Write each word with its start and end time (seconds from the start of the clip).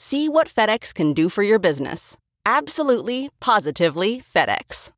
See 0.00 0.28
what 0.28 0.46
FedEx 0.46 0.94
can 0.94 1.12
do 1.12 1.28
for 1.28 1.42
your 1.42 1.58
business. 1.58 2.16
Absolutely, 2.46 3.30
positively 3.40 4.22
FedEx. 4.32 4.92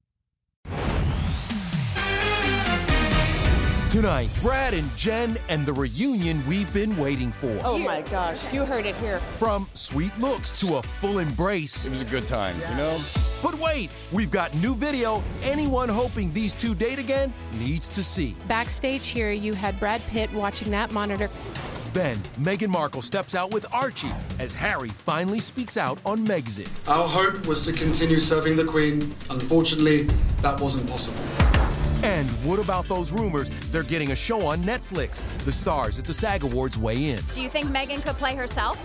Tonight, 3.90 4.28
Brad 4.42 4.74
and 4.74 4.94
Jen 4.98 5.38
and 5.48 5.64
the 5.64 5.72
reunion 5.72 6.46
we've 6.46 6.70
been 6.74 6.94
waiting 6.98 7.32
for. 7.32 7.58
Oh 7.64 7.78
my 7.78 8.02
gosh, 8.02 8.40
you 8.52 8.66
heard 8.66 8.84
it 8.84 8.94
here. 8.96 9.18
From 9.18 9.66
sweet 9.72 10.16
looks 10.18 10.52
to 10.60 10.76
a 10.76 10.82
full 10.82 11.18
embrace. 11.18 11.86
It 11.86 11.90
was 11.90 12.02
a 12.02 12.04
good 12.04 12.28
time, 12.28 12.54
you 12.68 12.76
know? 12.76 13.00
But 13.42 13.54
wait, 13.54 13.90
we've 14.12 14.30
got 14.30 14.54
new 14.56 14.74
video 14.74 15.22
anyone 15.42 15.88
hoping 15.88 16.30
these 16.34 16.52
two 16.52 16.74
date 16.74 16.98
again 16.98 17.32
needs 17.58 17.88
to 17.88 18.04
see. 18.04 18.36
Backstage 18.48 19.08
here, 19.08 19.30
you 19.30 19.54
had 19.54 19.80
Brad 19.80 20.02
Pitt 20.08 20.30
watching 20.34 20.70
that 20.72 20.92
monitor. 20.92 21.30
Then, 21.92 22.18
Meghan 22.38 22.68
Markle 22.68 23.02
steps 23.02 23.34
out 23.34 23.52
with 23.52 23.66
Archie 23.74 24.12
as 24.38 24.54
Harry 24.54 24.90
finally 24.90 25.40
speaks 25.40 25.76
out 25.76 25.98
on 26.06 26.24
Megxit. 26.24 26.68
Our 26.88 27.08
hope 27.08 27.46
was 27.46 27.64
to 27.66 27.72
continue 27.72 28.20
serving 28.20 28.56
the 28.56 28.64
Queen. 28.64 29.12
Unfortunately, 29.28 30.04
that 30.42 30.60
wasn't 30.60 30.88
possible. 30.88 31.20
And 32.04 32.30
what 32.44 32.58
about 32.60 32.86
those 32.86 33.12
rumors 33.12 33.50
they're 33.72 33.82
getting 33.82 34.12
a 34.12 34.16
show 34.16 34.46
on 34.46 34.62
Netflix? 34.62 35.20
The 35.40 35.52
stars 35.52 35.98
at 35.98 36.04
the 36.06 36.14
SAG 36.14 36.44
Awards 36.44 36.78
weigh 36.78 37.10
in. 37.10 37.20
Do 37.34 37.42
you 37.42 37.50
think 37.50 37.66
Meghan 37.66 38.04
could 38.04 38.14
play 38.14 38.36
herself? 38.36 38.78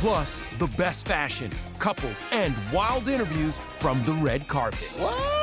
Plus, 0.00 0.40
the 0.58 0.68
best 0.68 1.06
fashion, 1.06 1.50
couples, 1.78 2.16
and 2.30 2.54
wild 2.72 3.08
interviews 3.08 3.58
from 3.78 4.02
the 4.04 4.12
red 4.12 4.46
carpet. 4.48 4.88
What? 4.98 5.42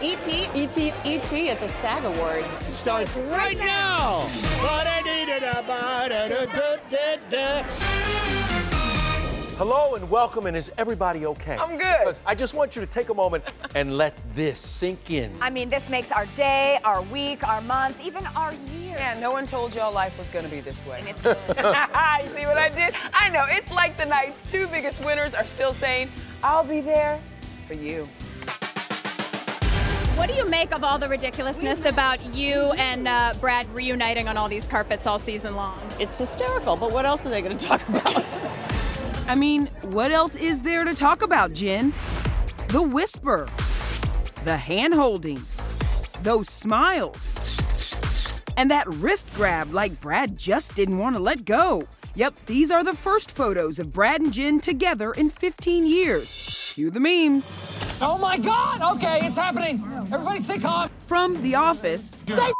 E.T. 0.00 0.48
E.T. 0.54 0.92
E.T. 1.04 1.50
at 1.50 1.60
the 1.60 1.68
SAG 1.68 2.04
Awards. 2.04 2.68
It 2.68 2.72
starts 2.72 3.16
right 3.16 3.58
now. 3.58 4.20
Hello 9.56 9.94
and 9.94 10.10
welcome, 10.10 10.46
and 10.46 10.56
is 10.56 10.72
everybody 10.78 11.26
okay? 11.26 11.56
I'm 11.56 11.78
good. 11.78 11.98
Because 12.00 12.20
I 12.26 12.34
just 12.34 12.54
want 12.54 12.74
you 12.74 12.80
to 12.80 12.88
take 12.88 13.08
a 13.08 13.14
moment 13.14 13.44
and 13.76 13.96
let 13.96 14.14
this 14.34 14.58
sink 14.58 15.12
in. 15.12 15.32
I 15.40 15.50
mean, 15.50 15.68
this 15.68 15.88
makes 15.90 16.10
our 16.10 16.26
day, 16.34 16.80
our 16.82 17.02
week, 17.02 17.46
our 17.46 17.60
month, 17.60 18.00
even 18.04 18.26
our 18.28 18.52
year. 18.52 18.96
Yeah, 18.96 19.18
no 19.20 19.30
one 19.30 19.46
told 19.46 19.74
y'all 19.74 19.92
life 19.92 20.18
was 20.18 20.28
gonna 20.28 20.48
be 20.48 20.60
this 20.60 20.84
way. 20.86 20.98
And 21.00 21.08
it's 21.08 21.20
good. 21.20 21.36
you 21.48 22.28
see 22.34 22.46
what 22.46 22.58
I 22.58 22.68
did? 22.74 22.94
I 23.12 23.30
know, 23.30 23.46
it's 23.48 23.70
like 23.70 23.96
the 23.96 24.06
night's 24.06 24.50
two 24.50 24.66
biggest 24.66 25.04
winners 25.04 25.34
are 25.34 25.46
still 25.46 25.72
saying, 25.72 26.08
I'll 26.42 26.64
be 26.64 26.80
there 26.80 27.20
for 27.68 27.74
you. 27.74 28.08
What 30.18 30.28
do 30.28 30.34
you 30.34 30.48
make 30.48 30.74
of 30.74 30.82
all 30.82 30.98
the 30.98 31.08
ridiculousness 31.08 31.84
about 31.84 32.34
you 32.34 32.72
and 32.72 33.06
uh, 33.06 33.34
Brad 33.40 33.72
reuniting 33.72 34.26
on 34.26 34.36
all 34.36 34.48
these 34.48 34.66
carpets 34.66 35.06
all 35.06 35.16
season 35.16 35.54
long? 35.54 35.80
It's 36.00 36.18
hysterical, 36.18 36.74
but 36.74 36.92
what 36.92 37.06
else 37.06 37.24
are 37.24 37.28
they 37.28 37.40
gonna 37.40 37.54
talk 37.54 37.88
about? 37.88 38.26
I 39.28 39.36
mean, 39.36 39.66
what 39.82 40.10
else 40.10 40.34
is 40.34 40.62
there 40.62 40.82
to 40.82 40.92
talk 40.92 41.22
about, 41.22 41.52
Jen? 41.52 41.92
The 42.66 42.82
whisper, 42.82 43.48
the 44.42 44.56
hand 44.56 44.92
holding, 44.92 45.40
those 46.22 46.50
smiles, 46.50 47.30
and 48.56 48.72
that 48.72 48.88
wrist 48.88 49.32
grab 49.34 49.72
like 49.72 50.00
Brad 50.00 50.36
just 50.36 50.74
didn't 50.74 50.98
want 50.98 51.14
to 51.14 51.22
let 51.22 51.44
go. 51.44 51.86
Yep, 52.16 52.34
these 52.46 52.72
are 52.72 52.82
the 52.82 52.92
first 52.92 53.36
photos 53.36 53.78
of 53.78 53.92
Brad 53.92 54.20
and 54.20 54.32
Jen 54.32 54.58
together 54.58 55.12
in 55.12 55.30
15 55.30 55.86
years. 55.86 56.72
Cue 56.74 56.90
the 56.90 56.98
memes. 56.98 57.56
Oh 58.00 58.16
my 58.16 58.38
god! 58.38 58.80
Okay, 58.96 59.26
it's 59.26 59.36
happening! 59.36 59.82
Everybody 60.12 60.38
stay 60.38 60.58
calm! 60.58 60.88
From 61.00 61.42
The 61.42 61.56
Office 61.56 62.16
Stay 62.28 62.52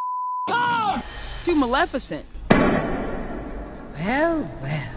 calm! 0.48 1.00
to 1.44 1.54
Maleficent. 1.54 2.26
Well, 2.50 4.50
well. 4.60 4.94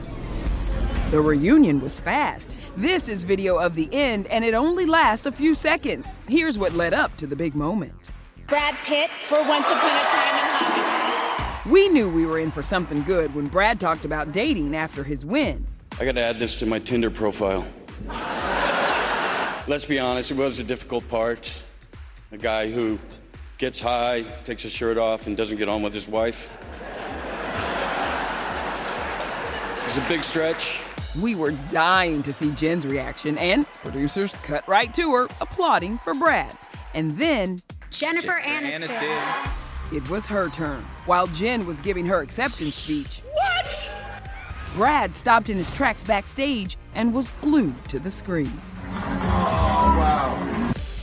The 1.11 1.21
reunion 1.21 1.79
was 1.79 1.99
fast. 1.99 2.55
This 2.75 3.07
is 3.07 3.23
video 3.23 3.57
of 3.57 3.75
the 3.75 3.87
end, 3.93 4.25
and 4.27 4.43
it 4.43 4.55
only 4.55 4.87
lasts 4.87 5.27
a 5.27 5.31
few 5.31 5.53
seconds. 5.53 6.17
Here's 6.27 6.57
what 6.57 6.73
led 6.73 6.95
up 6.95 7.15
to 7.17 7.27
the 7.27 7.35
big 7.35 7.53
moment. 7.53 8.09
Brad 8.47 8.73
Pitt 8.83 9.11
for 9.27 9.47
Once 9.47 9.69
Upon 9.69 9.91
a 9.91 10.03
Time 10.05 10.35
in 10.35 10.45
Hollywood. 10.49 11.71
We 11.71 11.87
knew 11.89 12.09
we 12.09 12.25
were 12.25 12.39
in 12.39 12.49
for 12.49 12.63
something 12.63 13.03
good 13.03 13.35
when 13.35 13.45
Brad 13.45 13.79
talked 13.79 14.05
about 14.05 14.31
dating 14.31 14.75
after 14.75 15.03
his 15.03 15.23
win. 15.23 15.67
I 15.99 16.05
gotta 16.05 16.23
add 16.23 16.39
this 16.39 16.55
to 16.55 16.65
my 16.65 16.79
Tinder 16.79 17.11
profile. 17.11 17.63
Let's 19.71 19.85
be 19.85 19.99
honest, 19.99 20.31
it 20.31 20.33
was 20.35 20.59
a 20.59 20.65
difficult 20.65 21.07
part. 21.07 21.63
A 22.33 22.37
guy 22.37 22.69
who 22.69 22.99
gets 23.57 23.79
high, 23.79 24.23
takes 24.43 24.63
his 24.63 24.73
shirt 24.73 24.97
off, 24.97 25.27
and 25.27 25.37
doesn't 25.37 25.57
get 25.57 25.69
on 25.69 25.81
with 25.81 25.93
his 25.93 26.09
wife. 26.09 26.53
It's 29.85 29.97
a 29.97 30.05
big 30.09 30.25
stretch. 30.25 30.81
We 31.21 31.35
were 31.35 31.51
dying 31.69 32.21
to 32.23 32.33
see 32.33 32.53
Jen's 32.53 32.85
reaction, 32.85 33.37
and 33.37 33.65
producers 33.75 34.33
cut 34.43 34.67
right 34.67 34.93
to 34.93 35.09
her, 35.13 35.29
applauding 35.39 35.99
for 35.99 36.13
Brad. 36.15 36.57
And 36.93 37.11
then 37.11 37.61
Jennifer 37.91 38.41
Aniston. 38.43 39.53
it 39.93 40.09
was 40.09 40.27
her 40.27 40.49
turn. 40.49 40.81
While 41.05 41.27
Jen 41.27 41.65
was 41.65 41.79
giving 41.79 42.05
her 42.07 42.19
acceptance 42.19 42.75
speech, 42.75 43.21
What? 43.35 43.89
Brad 44.73 45.15
stopped 45.15 45.49
in 45.49 45.55
his 45.55 45.71
tracks 45.71 46.03
backstage 46.03 46.77
and 46.93 47.13
was 47.13 47.31
glued 47.39 47.87
to 47.87 47.99
the 47.99 48.11
screen. 48.11 48.51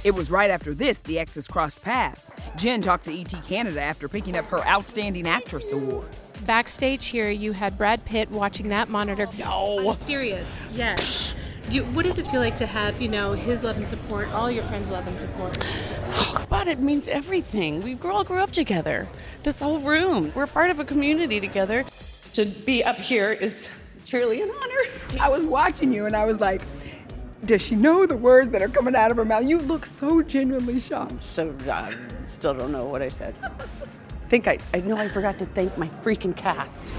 It 0.04 0.14
was 0.14 0.30
right 0.30 0.50
after 0.50 0.72
this 0.72 1.00
the 1.00 1.18
exes 1.18 1.46
crossed 1.46 1.82
paths. 1.82 2.30
Jen 2.56 2.80
talked 2.80 3.04
to 3.06 3.20
ET 3.20 3.34
Canada 3.46 3.80
after 3.80 4.08
picking 4.08 4.36
up 4.36 4.46
her 4.46 4.66
Outstanding 4.66 5.28
Actress 5.28 5.72
Award. 5.72 6.06
Backstage 6.46 7.06
here, 7.06 7.30
you 7.30 7.52
had 7.52 7.76
Brad 7.76 8.04
Pitt 8.04 8.30
watching 8.30 8.68
that 8.68 8.88
monitor. 8.88 9.28
No. 9.38 9.90
I'm 9.90 9.96
serious. 9.96 10.68
Yes. 10.72 11.34
Do 11.68 11.76
you, 11.76 11.84
what 11.84 12.06
does 12.06 12.18
it 12.18 12.26
feel 12.28 12.40
like 12.40 12.56
to 12.56 12.66
have, 12.66 13.02
you 13.02 13.08
know, 13.08 13.32
his 13.32 13.62
love 13.62 13.76
and 13.76 13.86
support, 13.86 14.30
all 14.30 14.50
your 14.50 14.64
friends' 14.64 14.88
love 14.88 15.06
and 15.06 15.18
support? 15.18 15.58
But 16.48 16.66
it 16.66 16.80
means 16.80 17.08
everything. 17.08 17.82
We 17.82 17.98
all 18.02 18.24
grew 18.24 18.42
up 18.42 18.52
together. 18.52 19.06
This 19.42 19.60
whole 19.60 19.80
room. 19.80 20.32
We're 20.34 20.46
part 20.46 20.70
of 20.70 20.80
a 20.80 20.84
community 20.84 21.40
together. 21.40 21.84
To 22.32 22.46
be 22.46 22.82
up 22.82 22.96
here 22.96 23.30
is 23.30 23.90
truly 24.06 24.40
an 24.40 24.50
honor. 24.50 25.20
I 25.20 25.28
was 25.28 25.44
watching 25.44 25.92
you 25.92 26.06
and 26.06 26.16
I 26.16 26.24
was 26.24 26.40
like, 26.40 26.62
does 27.44 27.62
she 27.62 27.76
know 27.76 28.06
the 28.06 28.16
words 28.16 28.50
that 28.50 28.62
are 28.62 28.68
coming 28.68 28.96
out 28.96 29.10
of 29.10 29.16
her 29.16 29.24
mouth? 29.24 29.44
You 29.44 29.58
look 29.58 29.86
so 29.86 30.22
genuinely 30.22 30.80
shocked. 30.80 31.22
So 31.22 31.54
I 31.70 31.94
still 32.28 32.54
don't 32.54 32.72
know 32.72 32.84
what 32.84 33.02
I 33.02 33.08
said. 33.08 33.34
I 33.42 34.28
think 34.28 34.48
I, 34.48 34.58
I 34.74 34.80
know 34.80 34.96
I 34.96 35.08
forgot 35.08 35.38
to 35.38 35.46
thank 35.46 35.76
my 35.78 35.88
freaking 36.02 36.36
cast. 36.36 36.92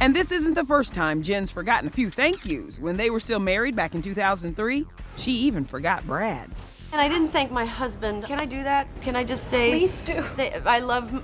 And 0.00 0.14
this 0.14 0.30
isn't 0.30 0.54
the 0.54 0.64
first 0.64 0.94
time 0.94 1.22
Jen's 1.22 1.50
forgotten 1.50 1.88
a 1.88 1.90
few 1.90 2.10
thank 2.10 2.44
yous. 2.44 2.78
When 2.78 2.96
they 2.96 3.10
were 3.10 3.20
still 3.20 3.40
married 3.40 3.74
back 3.74 3.94
in 3.94 4.02
2003, 4.02 4.86
she 5.16 5.32
even 5.32 5.64
forgot 5.64 6.06
Brad. 6.06 6.50
And 6.92 7.00
I 7.00 7.08
didn't 7.08 7.28
thank 7.28 7.50
my 7.50 7.64
husband. 7.64 8.24
Can 8.24 8.38
I 8.38 8.44
do 8.44 8.62
that? 8.62 8.88
Can 9.00 9.16
I 9.16 9.24
just 9.24 9.48
say? 9.48 9.70
Please 9.70 10.00
do. 10.00 10.22
that 10.36 10.66
I 10.66 10.78
love 10.78 11.22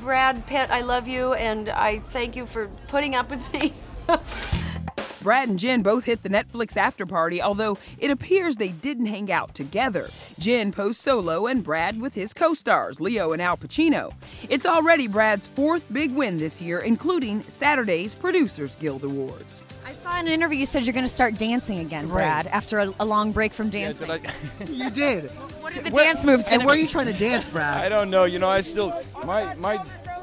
Brad 0.00 0.46
Pitt. 0.46 0.70
I 0.70 0.80
love 0.80 1.06
you, 1.06 1.34
and 1.34 1.68
I 1.68 1.98
thank 1.98 2.34
you 2.34 2.46
for 2.46 2.68
putting 2.88 3.14
up 3.14 3.28
with 3.30 3.52
me. 3.52 3.74
Brad 5.22 5.48
and 5.48 5.58
Jen 5.58 5.82
both 5.82 6.04
hit 6.04 6.22
the 6.22 6.28
Netflix 6.28 6.76
after 6.76 7.06
party, 7.06 7.40
although 7.40 7.78
it 7.98 8.10
appears 8.10 8.56
they 8.56 8.68
didn't 8.68 9.06
hang 9.06 9.30
out 9.30 9.54
together. 9.54 10.08
Jen 10.38 10.72
posed 10.72 11.00
solo 11.00 11.46
and 11.46 11.62
Brad 11.62 12.00
with 12.00 12.14
his 12.14 12.34
co 12.34 12.54
stars, 12.54 13.00
Leo 13.00 13.32
and 13.32 13.40
Al 13.40 13.56
Pacino. 13.56 14.12
It's 14.48 14.66
already 14.66 15.06
Brad's 15.06 15.46
fourth 15.48 15.86
big 15.92 16.12
win 16.14 16.38
this 16.38 16.60
year, 16.60 16.80
including 16.80 17.42
Saturday's 17.44 18.14
Producers 18.14 18.76
Guild 18.76 19.04
Awards. 19.04 19.64
I 19.86 19.92
saw 19.92 20.18
in 20.18 20.26
an 20.26 20.32
interview 20.32 20.58
you 20.58 20.66
said 20.66 20.84
you're 20.84 20.92
going 20.92 21.04
to 21.04 21.08
start 21.12 21.36
dancing 21.36 21.78
again, 21.78 22.08
Brad, 22.08 22.46
after 22.48 22.80
a, 22.80 22.92
a 23.00 23.04
long 23.04 23.32
break 23.32 23.52
from 23.52 23.70
dancing. 23.70 24.10
you 24.68 24.90
did. 24.90 25.30
What 25.60 25.76
are 25.76 25.82
the 25.82 25.90
Where- 25.90 26.04
dance 26.04 26.24
moves 26.24 26.44
And 26.46 26.56
gonna 26.56 26.66
where 26.66 26.74
are 26.74 26.78
you 26.78 26.88
trying 26.88 27.06
to 27.06 27.12
dance, 27.12 27.46
Brad? 27.48 27.84
I 27.84 27.88
don't 27.88 28.10
know. 28.10 28.24
You 28.24 28.38
know, 28.38 28.48
I 28.48 28.60
still 28.62 28.92
my 29.24 29.54
my 29.54 29.78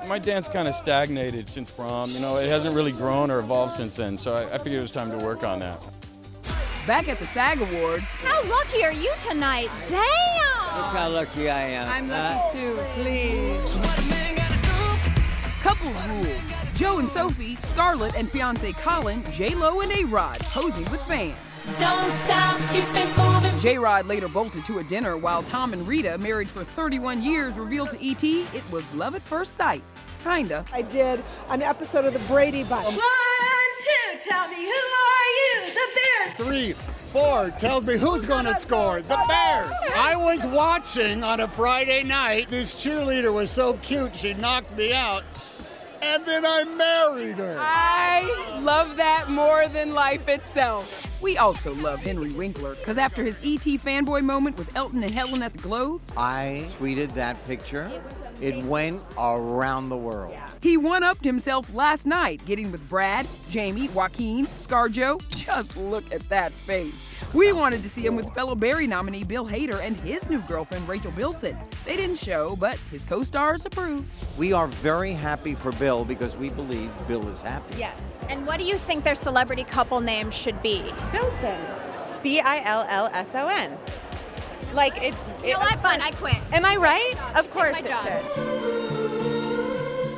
my 0.09 0.19
dance 0.19 0.47
kind 0.47 0.67
of 0.67 0.73
stagnated 0.73 1.47
since 1.47 1.69
prom. 1.69 2.09
You 2.09 2.19
know, 2.19 2.37
it 2.37 2.49
hasn't 2.49 2.75
really 2.75 2.91
grown 2.91 3.29
or 3.31 3.39
evolved 3.39 3.71
since 3.73 3.95
then. 3.95 4.17
So 4.17 4.33
I, 4.33 4.55
I 4.55 4.57
figured 4.57 4.79
it 4.79 4.81
was 4.81 4.91
time 4.91 5.11
to 5.11 5.17
work 5.23 5.43
on 5.43 5.59
that. 5.59 5.81
Back 6.87 7.07
at 7.07 7.19
the 7.19 7.25
SAG 7.25 7.61
Awards, 7.61 8.15
How 8.17 8.43
lucky 8.49 8.83
are 8.83 8.91
you 8.91 9.13
tonight? 9.21 9.69
Damn! 9.87 10.01
Look 10.77 10.85
how 10.95 11.09
lucky 11.09 11.49
I 11.49 11.61
am. 11.61 11.89
I'm 11.89 12.11
Uh, 12.11 12.41
lucky 12.43 12.59
too, 12.59 12.79
please. 12.95 13.75
Couples 15.61 16.07
rule. 16.07 16.58
Joe 16.79 16.99
and 16.99 17.09
Sophie, 17.09 17.57
Scarlett 17.57 18.15
and 18.15 18.31
fiance 18.31 18.71
Colin, 18.71 19.21
J 19.33 19.53
Lo 19.53 19.81
and 19.81 19.91
A 19.91 20.05
Rod 20.05 20.39
posing 20.45 20.89
with 20.89 21.03
fans. 21.03 21.35
Don't 21.77 22.09
stop, 22.09 22.57
keep 22.71 22.85
it 22.95 23.17
moving. 23.17 23.59
J 23.59 23.77
Rod 23.77 24.07
later 24.07 24.29
bolted 24.29 24.63
to 24.63 24.79
a 24.79 24.83
dinner 24.85 25.17
while 25.17 25.43
Tom 25.43 25.73
and 25.73 25.85
Rita, 25.85 26.17
married 26.19 26.49
for 26.49 26.63
31 26.63 27.21
years, 27.21 27.59
revealed 27.59 27.91
to 27.91 27.97
ET 27.97 28.23
it 28.23 28.63
was 28.71 28.95
love 28.95 29.13
at 29.13 29.21
first 29.21 29.55
sight. 29.55 29.83
Kinda. 30.23 30.63
I 30.71 30.83
did 30.83 31.21
an 31.49 31.61
episode 31.61 32.05
of 32.05 32.13
the 32.13 32.19
Brady 32.19 32.63
Bunch. 32.63 32.85
One, 32.85 32.95
two, 32.95 34.19
tell 34.21 34.47
me 34.47 34.55
who 34.55 34.71
are 34.71 35.27
you? 35.35 35.73
The 35.73 35.87
Bears. 35.97 36.47
Three, 36.47 36.71
four, 37.11 37.49
tell 37.59 37.81
me 37.81 37.97
who's 37.97 38.23
going 38.23 38.45
to 38.45 38.55
score. 38.55 39.01
The 39.01 39.21
Bears. 39.27 39.73
I 39.97 40.15
was 40.15 40.45
watching 40.45 41.25
on 41.25 41.41
a 41.41 41.49
Friday 41.49 42.03
night. 42.03 42.47
This 42.47 42.73
cheerleader 42.73 43.33
was 43.33 43.51
so 43.51 43.73
cute, 43.79 44.15
she 44.15 44.33
knocked 44.33 44.77
me 44.77 44.93
out. 44.93 45.25
And 46.01 46.25
then 46.25 46.45
I 46.45 46.63
married 46.63 47.37
her. 47.37 47.57
I 47.59 48.59
love 48.61 48.97
that 48.97 49.29
more 49.29 49.67
than 49.67 49.93
life 49.93 50.27
itself. 50.29 51.08
We 51.21 51.37
also 51.37 51.73
love 51.75 51.99
Henry 51.99 52.31
Winkler, 52.31 52.75
because 52.75 52.97
after 52.97 53.23
his 53.23 53.39
ET 53.39 53.59
fanboy 53.61 54.21
moment 54.21 54.57
with 54.57 54.73
Elton 54.75 55.03
and 55.03 55.13
Helen 55.13 55.43
at 55.43 55.51
the 55.51 55.59
Globes, 55.59 56.15
I 56.15 56.67
tweeted 56.79 57.13
that 57.15 57.45
picture. 57.45 57.91
It 58.39 58.63
went 58.63 59.01
around 59.17 59.89
the 59.89 59.97
world. 59.97 60.33
he 60.61 60.77
one 60.77 61.03
upped 61.03 61.25
himself 61.25 61.73
last 61.73 62.05
night, 62.05 62.45
getting 62.45 62.71
with 62.71 62.87
Brad, 62.87 63.27
Jamie, 63.49 63.89
Joaquin, 63.89 64.45
Scarjo. 64.47 65.21
Just 65.29 65.75
look 65.75 66.09
at 66.13 66.21
that 66.29 66.53
face. 66.53 67.09
We 67.33 67.51
wanted 67.51 67.83
to 67.83 67.89
see 67.89 68.05
him 68.05 68.15
with 68.15 68.33
fellow 68.33 68.55
Barry 68.55 68.87
nominee 68.87 69.25
Bill 69.25 69.45
Hader 69.45 69.81
and 69.81 69.97
his 69.97 70.29
new 70.29 70.39
girlfriend 70.43 70.87
Rachel 70.87 71.11
Bilson. 71.11 71.57
They 71.85 71.97
didn't 71.97 72.17
show, 72.17 72.55
but 72.55 72.77
his 72.91 73.03
co 73.03 73.23
stars 73.23 73.65
approved. 73.65 74.09
We 74.37 74.53
are 74.53 74.67
very 74.67 75.11
happy 75.11 75.53
for 75.53 75.73
Bill 75.73 76.05
because 76.05 76.37
we 76.37 76.49
believe 76.49 76.89
Bill 77.09 77.27
is 77.27 77.41
happy. 77.41 77.77
Yes. 77.77 77.99
And 78.29 78.45
what 78.47 78.57
do 78.59 78.63
you 78.63 78.75
think 78.77 79.03
their 79.03 79.15
celebrity 79.15 79.63
couple 79.63 79.99
name 80.01 80.31
should 80.31 80.61
be? 80.61 80.83
Bilson. 81.11 81.59
B 82.23 82.39
I 82.39 82.61
L 82.65 82.85
L 82.89 83.09
S 83.13 83.33
O 83.35 83.47
N. 83.47 83.77
Like 84.73 85.01
it. 85.01 85.15
You 85.43 85.53
know 85.53 85.59
what? 85.59 85.79
Fine, 85.79 86.01
I 86.01 86.11
quit. 86.11 86.37
Am 86.51 86.65
I 86.65 86.75
right? 86.75 87.13
Of 87.35 87.49
course 87.49 87.79
it 87.79 87.87
job. 87.87 88.03
should. 88.03 88.59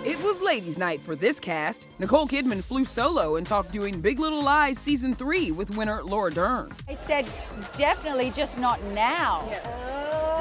It 0.03 0.19
was 0.23 0.41
ladies' 0.41 0.79
night 0.79 0.99
for 0.99 1.15
this 1.15 1.39
cast. 1.39 1.87
Nicole 1.99 2.27
Kidman 2.27 2.63
flew 2.63 2.85
solo 2.85 3.35
and 3.35 3.45
talked 3.45 3.71
doing 3.71 4.01
Big 4.01 4.19
Little 4.19 4.43
Lies 4.43 4.79
season 4.79 5.13
three 5.13 5.51
with 5.51 5.77
winner 5.77 6.03
Laura 6.03 6.31
Dern. 6.31 6.71
I 6.89 6.95
said, 6.95 7.29
definitely 7.77 8.31
just 8.31 8.57
not 8.57 8.83
now. 8.85 9.41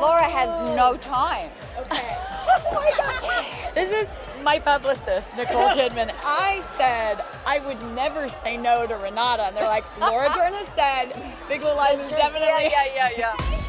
Laura 0.01 0.25
has 0.25 0.59
oh. 0.59 0.75
no 0.75 0.97
time. 0.97 1.51
Okay. 1.79 1.91
oh 1.93 2.73
my 2.73 2.93
God. 2.97 3.75
This 3.75 3.93
is 3.93 4.09
my 4.43 4.59
publicist, 4.59 5.37
Nicole 5.37 5.69
Kidman. 5.71 6.15
I 6.25 6.61
said 6.77 7.25
I 7.47 7.59
would 7.61 7.83
never 7.95 8.29
say 8.29 8.57
no 8.57 8.87
to 8.87 8.95
Renata. 8.95 9.45
And 9.45 9.57
they're 9.57 9.65
like, 9.65 9.85
Laura 9.99 10.29
Dern 10.35 10.55
has 10.55 10.69
said 10.69 11.13
Big 11.49 11.63
Little 11.63 11.77
Lies 11.77 11.99
is 11.99 12.11
definitely. 12.11 12.49
Yeah, 12.49 12.87
yeah, 12.95 13.11
yeah, 13.17 13.35
yeah. 13.39 13.61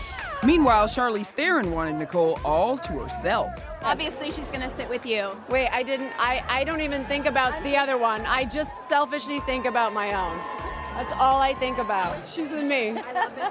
Meanwhile, 0.43 0.87
Charlize 0.87 1.31
Theron 1.31 1.71
wanted 1.71 1.97
Nicole 1.97 2.39
all 2.43 2.75
to 2.79 2.93
herself. 2.93 3.69
Obviously, 3.83 4.31
she's 4.31 4.49
going 4.49 4.61
to 4.61 4.69
sit 4.69 4.89
with 4.89 5.05
you. 5.05 5.29
Wait, 5.49 5.69
I 5.69 5.83
didn't. 5.83 6.11
I, 6.17 6.43
I 6.47 6.63
don't 6.63 6.81
even 6.81 7.05
think 7.05 7.27
about 7.27 7.61
the 7.63 7.77
other 7.77 7.97
one. 7.97 8.21
I 8.25 8.45
just 8.45 8.89
selfishly 8.89 9.39
think 9.41 9.65
about 9.65 9.93
my 9.93 10.13
own. 10.13 10.60
That's 11.01 11.19
all 11.19 11.41
I 11.41 11.55
think 11.55 11.79
about. 11.79 12.15
She's 12.29 12.51
with 12.51 12.63
me. 12.63 12.89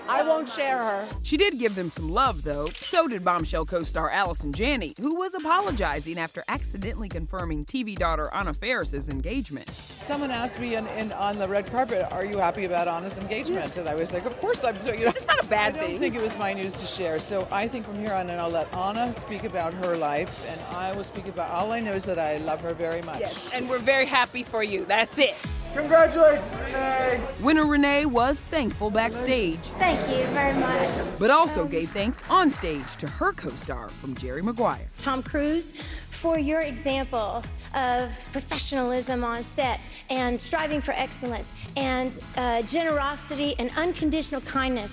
I 0.09 0.23
won't 0.23 0.49
share 0.49 0.79
her. 0.79 1.05
She 1.25 1.37
did 1.37 1.59
give 1.59 1.75
them 1.75 1.91
some 1.91 2.09
love, 2.09 2.45
though. 2.45 2.69
So 2.81 3.09
did 3.09 3.25
Bombshell 3.25 3.67
co 3.67 3.83
star 3.83 4.09
Allison 4.09 4.53
Janney, 4.53 4.95
who 5.01 5.17
was 5.17 5.35
apologizing 5.35 6.17
after 6.17 6.45
accidentally 6.47 7.09
confirming 7.09 7.65
TV 7.65 7.97
daughter 7.97 8.31
Anna 8.33 8.55
Faris's 8.55 9.09
engagement. 9.09 9.69
Someone 9.69 10.31
asked 10.31 10.61
me 10.61 10.77
in, 10.77 10.87
in, 10.87 11.11
on 11.11 11.41
the 11.41 11.49
red 11.49 11.67
carpet, 11.67 12.07
"Are 12.13 12.25
you 12.25 12.39
happy 12.39 12.67
about 12.67 12.87
Anna's 12.87 13.19
engagement?" 13.19 13.77
And 13.77 13.89
I 13.89 13.97
was 13.97 14.13
like, 14.13 14.27
"Of 14.27 14.39
course 14.39 14.63
I'm." 14.63 14.77
You 14.87 15.07
know, 15.07 15.13
it's 15.17 15.27
not 15.27 15.45
a 15.45 15.49
bad 15.49 15.73
thing. 15.75 15.83
I 15.83 15.87
don't 15.87 15.91
thing. 15.91 15.99
think 15.99 16.15
it 16.15 16.23
was 16.23 16.39
my 16.39 16.53
news 16.53 16.75
to 16.75 16.87
share. 16.87 17.19
So 17.19 17.49
I 17.51 17.67
think 17.67 17.85
from 17.85 17.99
here 17.99 18.13
on, 18.13 18.31
and 18.31 18.41
I'll 18.41 18.49
let 18.49 18.73
Anna 18.73 19.13
speak 19.13 19.43
about 19.43 19.75
her 19.75 19.97
life, 19.97 20.49
and 20.49 20.61
I 20.77 20.93
will 20.93 21.03
speak 21.03 21.27
about. 21.27 21.51
All 21.51 21.73
I 21.73 21.81
know 21.81 21.95
is 21.95 22.05
that 22.05 22.19
I 22.21 22.37
love 22.37 22.61
her 22.61 22.75
very 22.75 23.03
much. 23.03 23.19
Yes, 23.19 23.51
and 23.53 23.69
we're 23.69 23.79
very 23.81 24.07
happy 24.07 24.45
for 24.45 24.63
you. 24.63 24.85
That's 24.85 25.19
it. 25.19 25.35
Congratulations, 25.75 26.53
Renee. 26.59 27.21
Winner 27.41 27.65
Renee 27.65 28.05
was 28.07 28.43
thankful 28.43 28.91
backstage, 28.91 29.59
Thank 29.79 30.01
you 30.09 30.27
very 30.35 30.55
much. 30.59 30.93
but 31.19 31.31
also 31.31 31.65
gave 31.65 31.91
thanks 31.93 32.23
on 32.29 32.51
stage 32.51 32.97
to 32.97 33.07
her 33.07 33.33
co 33.33 33.55
star 33.55 33.89
from 33.89 34.15
Jerry 34.17 34.43
Maguire. 34.43 34.89
Tom 34.99 35.23
Cruise, 35.23 35.73
for 35.73 36.39
your 36.39 36.61
example 36.61 37.43
of 37.75 38.29
professionalism 38.33 39.23
on 39.25 39.45
set 39.45 39.81
and 40.11 40.41
striving 40.41 40.81
for 40.81 40.93
excellence 40.93 41.53
and 41.77 42.19
uh, 42.37 42.63
generosity 42.63 43.55
and 43.59 43.71
unconditional 43.77 44.41
kindness. 44.43 44.93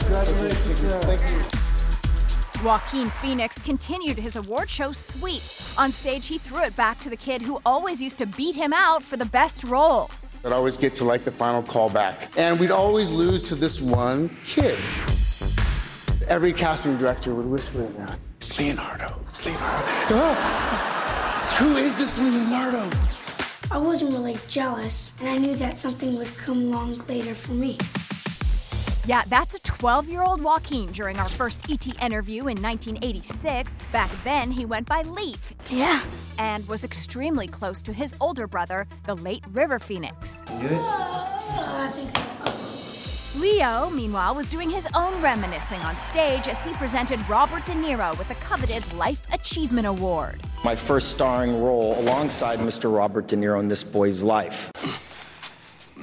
Congratulations. 0.00 0.80
Thank 1.04 1.54
you. 1.54 1.61
Joaquin 2.62 3.10
Phoenix 3.10 3.58
continued 3.58 4.16
his 4.16 4.36
award 4.36 4.70
show 4.70 4.92
sweep. 4.92 5.42
On 5.78 5.90
stage, 5.90 6.26
he 6.26 6.38
threw 6.38 6.62
it 6.62 6.76
back 6.76 7.00
to 7.00 7.10
the 7.10 7.16
kid 7.16 7.42
who 7.42 7.60
always 7.66 8.00
used 8.00 8.18
to 8.18 8.26
beat 8.26 8.54
him 8.54 8.72
out 8.72 9.04
for 9.04 9.16
the 9.16 9.24
best 9.24 9.64
roles. 9.64 10.36
I'd 10.44 10.52
always 10.52 10.76
get 10.76 10.94
to 10.96 11.04
like 11.04 11.24
the 11.24 11.32
final 11.32 11.62
callback. 11.62 12.36
And 12.36 12.60
we'd 12.60 12.70
always 12.70 13.10
lose 13.10 13.42
to 13.44 13.56
this 13.56 13.80
one 13.80 14.36
kid. 14.44 14.78
Every 16.28 16.52
casting 16.52 16.96
director 16.98 17.34
would 17.34 17.46
whisper 17.46 17.82
in 17.82 17.92
there, 17.94 18.16
it's 18.36 18.56
Leonardo, 18.58 19.18
it's 19.28 19.44
Leonardo. 19.44 19.86
Ah! 20.14 21.56
Who 21.58 21.76
is 21.76 21.96
this 21.96 22.18
Leonardo? 22.18 22.88
I 23.72 23.78
wasn't 23.78 24.12
really 24.12 24.38
jealous, 24.48 25.10
and 25.18 25.28
I 25.28 25.38
knew 25.38 25.56
that 25.56 25.78
something 25.78 26.16
would 26.16 26.34
come 26.36 26.58
along 26.72 27.02
later 27.08 27.34
for 27.34 27.52
me. 27.52 27.78
Yeah, 29.04 29.22
that's 29.26 29.54
a 29.54 29.58
12 29.60 30.08
year 30.08 30.22
old 30.22 30.40
Joaquin 30.40 30.92
during 30.92 31.18
our 31.18 31.28
first 31.28 31.70
ET 31.70 31.86
interview 32.02 32.42
in 32.42 32.62
1986. 32.62 33.74
Back 33.90 34.10
then, 34.22 34.50
he 34.50 34.64
went 34.64 34.88
by 34.88 35.02
Leaf. 35.02 35.54
Yeah. 35.68 36.04
And 36.38 36.66
was 36.68 36.84
extremely 36.84 37.48
close 37.48 37.82
to 37.82 37.92
his 37.92 38.14
older 38.20 38.46
brother, 38.46 38.86
the 39.06 39.16
late 39.16 39.44
River 39.52 39.80
Phoenix. 39.80 40.44
I 40.48 41.90
think 41.94 42.10
so. 42.12 43.38
Leo, 43.40 43.90
meanwhile, 43.90 44.34
was 44.34 44.48
doing 44.48 44.70
his 44.70 44.86
own 44.94 45.20
reminiscing 45.20 45.80
on 45.80 45.96
stage 45.96 46.46
as 46.46 46.62
he 46.62 46.72
presented 46.74 47.18
Robert 47.28 47.64
De 47.66 47.72
Niro 47.72 48.16
with 48.18 48.28
the 48.28 48.34
coveted 48.36 48.92
Life 48.92 49.22
Achievement 49.32 49.86
Award. 49.86 50.40
My 50.64 50.76
first 50.76 51.10
starring 51.10 51.60
role 51.60 51.98
alongside 51.98 52.60
Mr. 52.60 52.94
Robert 52.94 53.26
De 53.26 53.36
Niro 53.36 53.58
in 53.58 53.66
this 53.68 53.82
boy's 53.82 54.22
life. 54.22 54.70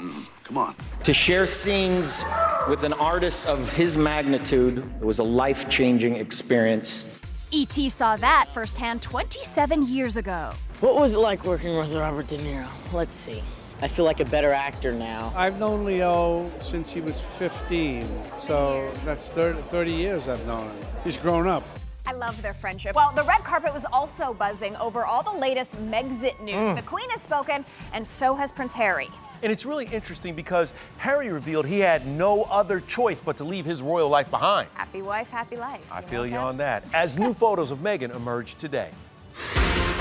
Come 0.43 0.57
on. 0.57 0.75
To 1.03 1.13
share 1.13 1.45
scenes 1.45 2.23
with 2.67 2.83
an 2.83 2.93
artist 2.93 3.47
of 3.47 3.71
his 3.73 3.95
magnitude 3.95 4.77
it 4.99 5.05
was 5.05 5.19
a 5.19 5.23
life 5.23 5.69
changing 5.69 6.15
experience. 6.15 7.19
E.T. 7.51 7.89
saw 7.89 8.15
that 8.17 8.47
firsthand 8.53 9.01
27 9.01 9.87
years 9.87 10.17
ago. 10.17 10.51
What 10.81 10.95
was 10.95 11.13
it 11.13 11.19
like 11.19 11.43
working 11.45 11.77
with 11.77 11.91
Robert 11.93 12.27
De 12.27 12.37
Niro? 12.37 12.67
Let's 12.93 13.13
see. 13.13 13.41
I 13.81 13.87
feel 13.87 14.05
like 14.05 14.19
a 14.19 14.25
better 14.25 14.51
actor 14.51 14.91
now. 14.91 15.33
I've 15.35 15.59
known 15.59 15.85
Leo 15.85 16.49
since 16.61 16.91
he 16.91 17.01
was 17.01 17.21
15, 17.21 18.05
so 18.37 18.91
that's 19.05 19.29
30, 19.29 19.61
30 19.61 19.91
years 19.91 20.27
I've 20.27 20.45
known 20.45 20.67
him. 20.67 20.85
He's 21.03 21.17
grown 21.17 21.47
up. 21.47 21.63
I 22.09 22.13
love 22.13 22.41
their 22.41 22.55
friendship. 22.55 22.95
Well, 22.95 23.11
the 23.13 23.21
red 23.21 23.43
carpet 23.43 23.71
was 23.71 23.85
also 23.93 24.33
buzzing 24.33 24.75
over 24.77 25.05
all 25.05 25.21
the 25.21 25.39
latest 25.39 25.77
Megxit 25.77 26.39
news. 26.39 26.69
Mm. 26.69 26.75
The 26.75 26.81
Queen 26.81 27.07
has 27.11 27.21
spoken, 27.21 27.63
and 27.93 28.05
so 28.05 28.33
has 28.33 28.51
Prince 28.51 28.73
Harry. 28.73 29.09
And 29.43 29.51
it's 29.51 29.63
really 29.63 29.85
interesting 29.85 30.33
because 30.33 30.73
Harry 30.97 31.31
revealed 31.31 31.67
he 31.67 31.77
had 31.77 32.07
no 32.07 32.45
other 32.45 32.79
choice 32.79 33.21
but 33.21 33.37
to 33.37 33.43
leave 33.43 33.63
his 33.63 33.83
royal 33.83 34.09
life 34.09 34.31
behind. 34.31 34.67
Happy 34.73 35.03
wife, 35.03 35.29
happy 35.29 35.55
life. 35.55 35.85
I 35.91 36.01
feel 36.01 36.25
you 36.25 36.37
on 36.37 36.57
that. 36.57 36.83
As 36.95 37.19
new 37.19 37.31
photos 37.31 37.69
of 37.69 37.77
Meghan 37.77 38.15
emerge 38.15 38.55
today. 38.55 38.89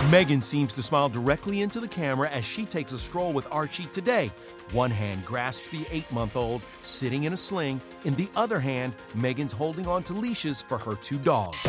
Meghan 0.07 0.43
seems 0.43 0.75
to 0.75 0.83
smile 0.83 1.09
directly 1.09 1.61
into 1.61 1.81
the 1.81 1.89
camera 1.89 2.31
as 2.31 2.45
she 2.45 2.65
takes 2.65 2.93
a 2.93 2.99
stroll 2.99 3.33
with 3.33 3.47
Archie 3.51 3.87
today. 3.87 4.31
One 4.73 4.93
hand 4.93 5.25
grasps 5.25 5.69
the 5.69 5.85
eight 5.91 6.11
month 6.13 6.37
old 6.37 6.63
sitting 6.83 7.25
in 7.25 7.33
a 7.33 7.37
sling. 7.37 7.81
In 8.05 8.15
the 8.15 8.29
other 8.37 8.61
hand, 8.61 8.95
Meghan's 9.15 9.53
holding 9.53 9.87
on 9.87 10.05
to 10.05 10.15
leashes 10.15 10.63
for 10.63 10.79
her 10.79 10.95
two 10.95 11.19
dogs. 11.19 11.63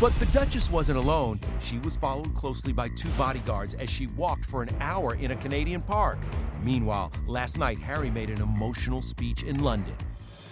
But 0.00 0.18
the 0.18 0.26
Duchess 0.32 0.70
wasn't 0.70 0.96
alone. 0.96 1.40
She 1.60 1.78
was 1.80 1.96
followed 1.96 2.34
closely 2.34 2.72
by 2.72 2.88
two 2.90 3.10
bodyguards 3.10 3.74
as 3.74 3.90
she 3.90 4.06
walked 4.06 4.46
for 4.46 4.62
an 4.62 4.74
hour 4.80 5.16
in 5.16 5.32
a 5.32 5.36
Canadian 5.36 5.82
park. 5.82 6.18
Meanwhile, 6.62 7.12
last 7.26 7.58
night, 7.58 7.78
Harry 7.80 8.10
made 8.10 8.30
an 8.30 8.40
emotional 8.40 9.02
speech 9.02 9.42
in 9.42 9.62
London. 9.62 9.96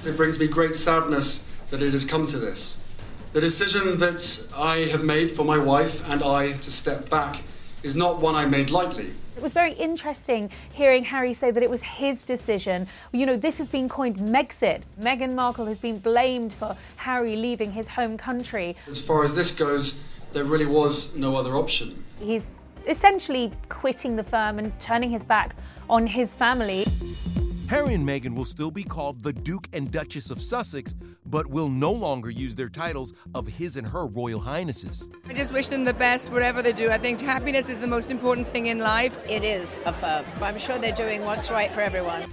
It 0.05 0.17
brings 0.17 0.39
me 0.39 0.49
great 0.49 0.75
sadness 0.75 1.47
that 1.71 1.81
it 1.81 1.93
has 1.93 2.05
come 2.05 2.27
to 2.27 2.39
this. 2.39 2.81
The 3.33 3.41
decision 3.41 3.99
that 3.99 4.47
I 4.55 4.81
have 4.91 5.05
made 5.05 5.31
for 5.31 5.43
my 5.43 5.57
wife 5.57 6.07
and 6.11 6.23
I 6.23 6.53
to 6.53 6.71
step 6.71 7.09
back 7.09 7.41
is 7.83 7.97
not 7.97 8.21
one 8.21 8.35
I 8.35 8.45
made 8.45 8.69
lightly. 8.69 9.15
It 9.35 9.43
was 9.43 9.55
very 9.55 9.73
interesting 9.73 10.51
hearing 10.75 11.05
Harry 11.05 11.33
say 11.33 11.51
that 11.51 11.63
it 11.63 11.71
was 11.71 11.81
his 11.81 12.25
decision. 12.25 12.89
You 13.11 13.25
know, 13.25 13.39
this 13.39 13.57
has 13.57 13.69
been 13.69 13.89
coined 13.89 14.19
Megxit. 14.19 14.83
Meghan 15.01 15.33
Markle 15.33 15.65
has 15.65 15.79
been 15.79 15.99
blamed 15.99 16.53
for 16.53 16.77
Harry 16.97 17.35
leaving 17.35 17.73
his 17.73 17.89
home 17.89 18.19
country. 18.19 18.77
As 18.87 19.01
far 19.01 19.25
as 19.25 19.35
this 19.35 19.51
goes, 19.51 19.99
there 20.35 20.45
really 20.45 20.67
was 20.67 21.15
no 21.15 21.35
other 21.35 21.57
option. 21.57 22.05
He's 22.21 22.45
essentially 22.87 23.51
quitting 23.71 24.17
the 24.17 24.25
firm 24.25 24.59
and 24.59 24.79
turning 24.79 25.11
his 25.11 25.25
back 25.25 25.57
on 25.89 26.07
his 26.07 26.35
family. 26.35 26.87
Harry 27.73 27.95
and 27.95 28.07
Meghan 28.07 28.35
will 28.35 28.45
still 28.45 28.71
be 28.71 28.85
called 28.85 29.23
the 29.23 29.33
Duke 29.33 29.67
and 29.73 29.91
Duchess 29.91 30.31
of 30.31 30.43
Sussex, 30.43 30.95
but 31.25 31.47
will 31.47 31.71
no 31.71 31.91
longer 31.91 32.29
use 32.29 32.55
their 32.55 32.69
titles 32.69 33.15
of 33.35 33.47
His 33.47 33.79
and 33.79 33.87
Her 33.87 34.05
Royal 34.05 34.41
Highnesses. 34.41 35.09
I 35.27 35.33
just 35.33 35.55
wish 35.55 35.69
them 35.69 35.87
the 35.87 35.95
best 35.95 36.31
whatever 36.31 36.61
they 36.61 36.75
do. 36.75 36.91
I 36.91 36.99
think 36.99 37.23
happiness 37.23 37.71
is 37.71 37.79
the 37.79 37.87
most 37.87 38.11
important 38.11 38.47
thing 38.49 38.67
in 38.67 38.81
life. 38.81 39.19
It 39.27 39.43
is 39.43 39.81
a 39.87 39.93
firm. 39.95 40.23
Uh, 40.39 40.45
I'm 40.45 40.59
sure 40.59 40.79
they're 40.79 40.93
doing 40.93 41.25
what's 41.25 41.51
right 41.51 41.73
for 41.73 41.81
everyone. 41.81 42.31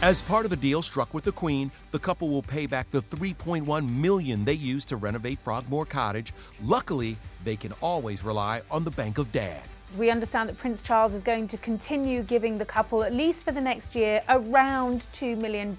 As 0.00 0.22
part 0.22 0.46
of 0.46 0.50
the 0.50 0.56
deal 0.56 0.80
struck 0.80 1.12
with 1.12 1.24
the 1.24 1.32
Queen, 1.32 1.72
the 1.90 1.98
couple 1.98 2.28
will 2.28 2.40
pay 2.40 2.66
back 2.66 2.88
the 2.92 3.02
3.1 3.02 3.90
million 3.90 4.44
they 4.44 4.52
used 4.52 4.88
to 4.90 4.96
renovate 4.96 5.40
Frogmore 5.40 5.86
Cottage. 5.86 6.32
Luckily, 6.62 7.18
they 7.42 7.56
can 7.56 7.72
always 7.80 8.22
rely 8.22 8.62
on 8.70 8.84
the 8.84 8.92
Bank 8.92 9.18
of 9.18 9.32
Dad. 9.32 9.60
We 9.96 10.10
understand 10.10 10.50
that 10.50 10.58
Prince 10.58 10.82
Charles 10.82 11.14
is 11.14 11.22
going 11.22 11.48
to 11.48 11.56
continue 11.56 12.22
giving 12.22 12.58
the 12.58 12.64
couple, 12.66 13.02
at 13.02 13.14
least 13.14 13.42
for 13.44 13.52
the 13.52 13.60
next 13.60 13.94
year, 13.94 14.20
around 14.28 15.06
$2 15.14 15.40
million. 15.40 15.74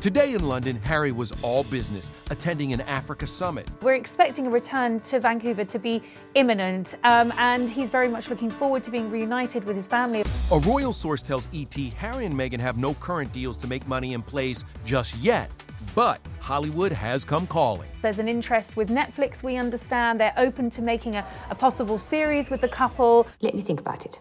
Today 0.00 0.34
in 0.34 0.46
London, 0.46 0.76
Harry 0.82 1.10
was 1.10 1.32
all 1.42 1.64
business, 1.64 2.10
attending 2.30 2.72
an 2.72 2.80
Africa 2.82 3.26
summit. 3.26 3.68
We're 3.82 3.94
expecting 3.94 4.46
a 4.46 4.50
return 4.50 5.00
to 5.00 5.18
Vancouver 5.18 5.64
to 5.64 5.78
be 5.80 6.00
imminent, 6.34 6.96
um, 7.02 7.32
and 7.38 7.68
he's 7.68 7.90
very 7.90 8.08
much 8.08 8.30
looking 8.30 8.50
forward 8.50 8.84
to 8.84 8.90
being 8.92 9.10
reunited 9.10 9.64
with 9.64 9.74
his 9.74 9.88
family. 9.88 10.22
A 10.52 10.58
royal 10.60 10.92
source 10.92 11.22
tells 11.22 11.48
ET 11.52 11.74
Harry 11.74 12.26
and 12.26 12.34
Meghan 12.36 12.60
have 12.60 12.78
no 12.78 12.94
current 12.94 13.32
deals 13.32 13.58
to 13.58 13.66
make 13.66 13.84
money 13.88 14.14
in 14.14 14.22
place 14.22 14.62
just 14.84 15.16
yet, 15.16 15.50
but 15.94 16.20
Hollywood 16.40 16.92
has 16.92 17.24
come 17.24 17.46
calling. 17.46 17.88
There's 18.02 18.18
an 18.18 18.28
interest 18.28 18.76
with 18.76 18.88
Netflix, 18.88 19.42
we 19.42 19.56
understand. 19.56 20.20
They're 20.20 20.34
open 20.36 20.70
to 20.70 20.82
making 20.82 21.16
a, 21.16 21.26
a 21.50 21.54
possible 21.54 21.98
series 21.98 22.50
with 22.50 22.60
the 22.60 22.68
couple. 22.68 23.26
Let 23.40 23.54
me 23.54 23.60
think 23.60 23.80
about 23.80 24.06
it. 24.06 24.20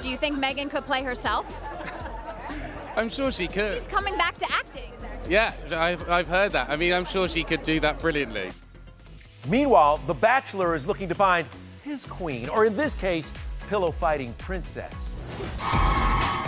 Do 0.00 0.10
you 0.10 0.16
think 0.16 0.38
Meghan 0.38 0.70
could 0.70 0.86
play 0.86 1.02
herself? 1.02 1.46
I'm 2.96 3.08
sure 3.08 3.30
she 3.30 3.46
could. 3.46 3.74
She's 3.74 3.88
coming 3.88 4.16
back 4.16 4.38
to 4.38 4.46
acting. 4.52 4.92
Yeah, 5.28 5.52
I've, 5.70 6.08
I've 6.08 6.28
heard 6.28 6.52
that. 6.52 6.70
I 6.70 6.76
mean, 6.76 6.92
I'm 6.92 7.04
sure 7.04 7.28
she 7.28 7.44
could 7.44 7.62
do 7.62 7.80
that 7.80 7.98
brilliantly. 7.98 8.52
Meanwhile, 9.48 9.98
The 10.06 10.14
Bachelor 10.14 10.74
is 10.74 10.86
looking 10.86 11.08
to 11.08 11.14
find 11.14 11.46
his 11.82 12.04
queen, 12.04 12.48
or 12.48 12.64
in 12.64 12.76
this 12.76 12.94
case, 12.94 13.32
pillow 13.68 13.90
fighting 13.90 14.32
princess. 14.34 15.16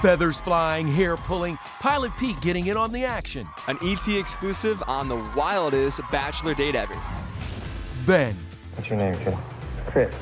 Feathers 0.01 0.41
flying, 0.41 0.87
hair 0.87 1.17
pulling, 1.17 1.57
Pilot 1.81 2.13
Pete 2.19 2.41
getting 2.41 2.67
in 2.67 2.77
on 2.77 2.93
the 2.93 3.05
action. 3.05 3.47
An 3.67 3.77
ET 3.83 4.07
exclusive 4.07 4.81
on 4.87 5.09
the 5.09 5.17
wildest 5.37 6.01
bachelor 6.13 6.55
date 6.55 6.77
ever. 6.77 6.95
Then, 8.05 8.35
What's 8.77 8.91
your 8.91 8.99
name, 8.99 9.15
kid? 9.25 9.35
Chris. 9.87 10.15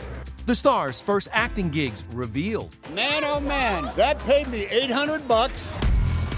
the 0.46 0.54
stars' 0.54 1.00
first 1.02 1.28
acting 1.32 1.68
gigs 1.68 2.04
revealed. 2.12 2.74
Man, 2.94 3.22
oh 3.24 3.38
man, 3.40 3.90
that 3.96 4.18
paid 4.20 4.46
me 4.48 4.64
800 4.70 5.28
bucks. 5.28 5.76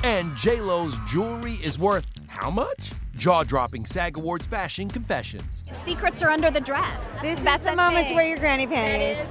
And 0.03 0.35
J-Lo's 0.37 0.97
jewelry 1.09 1.55
is 1.63 1.79
worth 1.79 2.07
how 2.27 2.51
much? 2.51 2.93
Jaw-dropping 3.17 3.85
SAG 3.85 4.17
Awards 4.17 4.47
fashion 4.47 4.89
confessions. 4.89 5.63
Secrets 5.73 6.23
are 6.23 6.31
under 6.31 6.51
the 6.51 6.61
dress. 6.61 7.19
This, 7.21 7.39
that's 7.41 7.67
a 7.67 7.77
moment 7.77 8.09
to 8.09 8.15
wear 8.15 8.27
your 8.27 8.39
granny 8.39 8.67
panties. 8.67 9.31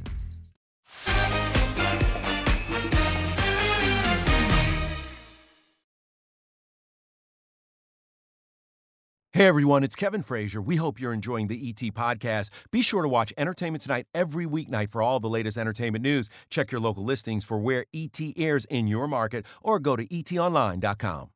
Hey 9.38 9.46
everyone, 9.46 9.84
it's 9.84 9.94
Kevin 9.94 10.22
Frazier. 10.22 10.60
We 10.60 10.74
hope 10.74 10.98
you're 10.98 11.12
enjoying 11.12 11.46
the 11.46 11.68
ET 11.68 11.94
podcast. 11.94 12.50
Be 12.72 12.82
sure 12.82 13.02
to 13.02 13.08
watch 13.08 13.32
Entertainment 13.38 13.82
Tonight 13.82 14.06
every 14.12 14.46
weeknight 14.46 14.90
for 14.90 15.00
all 15.00 15.20
the 15.20 15.28
latest 15.28 15.56
entertainment 15.56 16.02
news. 16.02 16.28
Check 16.50 16.72
your 16.72 16.80
local 16.80 17.04
listings 17.04 17.44
for 17.44 17.56
where 17.56 17.84
ET 17.94 18.18
airs 18.36 18.64
in 18.64 18.88
your 18.88 19.06
market 19.06 19.46
or 19.62 19.78
go 19.78 19.94
to 19.94 20.04
etonline.com. 20.08 21.28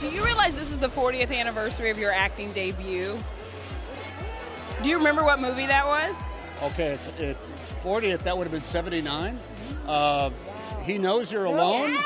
Do 0.00 0.14
you 0.14 0.24
realize 0.24 0.54
this 0.54 0.70
is 0.70 0.78
the 0.78 0.88
40th 0.88 1.36
anniversary 1.36 1.90
of 1.90 1.98
your 1.98 2.12
acting 2.12 2.52
debut? 2.52 3.18
Do 4.80 4.88
you 4.88 4.96
remember 4.96 5.24
what 5.24 5.40
movie 5.40 5.66
that 5.66 5.84
was? 5.84 6.14
Okay, 6.70 6.92
it's 6.92 7.08
it, 7.18 7.36
40th, 7.82 8.20
that 8.20 8.38
would 8.38 8.44
have 8.44 8.52
been 8.52 8.62
79. 8.62 9.40
Uh, 9.88 10.30
he 10.84 10.98
knows 10.98 11.32
you're 11.32 11.46
alone. 11.46 11.96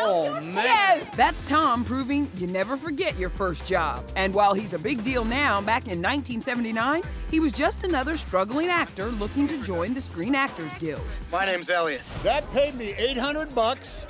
Oh, 0.00 0.26
oh 0.26 0.40
man. 0.40 0.64
Yes, 0.64 1.16
that's 1.16 1.44
Tom 1.44 1.84
proving 1.84 2.30
you 2.36 2.46
never 2.46 2.76
forget 2.76 3.18
your 3.18 3.28
first 3.28 3.66
job. 3.66 4.10
And 4.16 4.32
while 4.34 4.54
he's 4.54 4.74
a 4.74 4.78
big 4.78 5.02
deal 5.04 5.24
now, 5.24 5.60
back 5.60 5.84
in 5.84 6.00
1979, 6.02 7.02
he 7.30 7.40
was 7.40 7.52
just 7.52 7.84
another 7.84 8.16
struggling 8.16 8.68
actor 8.68 9.06
looking 9.06 9.46
to 9.48 9.62
join 9.62 9.94
the 9.94 10.00
Screen 10.00 10.34
Actors 10.34 10.74
Guild. 10.74 11.04
My 11.30 11.44
name's 11.44 11.70
Elliot. 11.70 12.02
That 12.22 12.50
paid 12.52 12.74
me 12.74 12.94
800 12.96 13.54
bucks. 13.54 14.06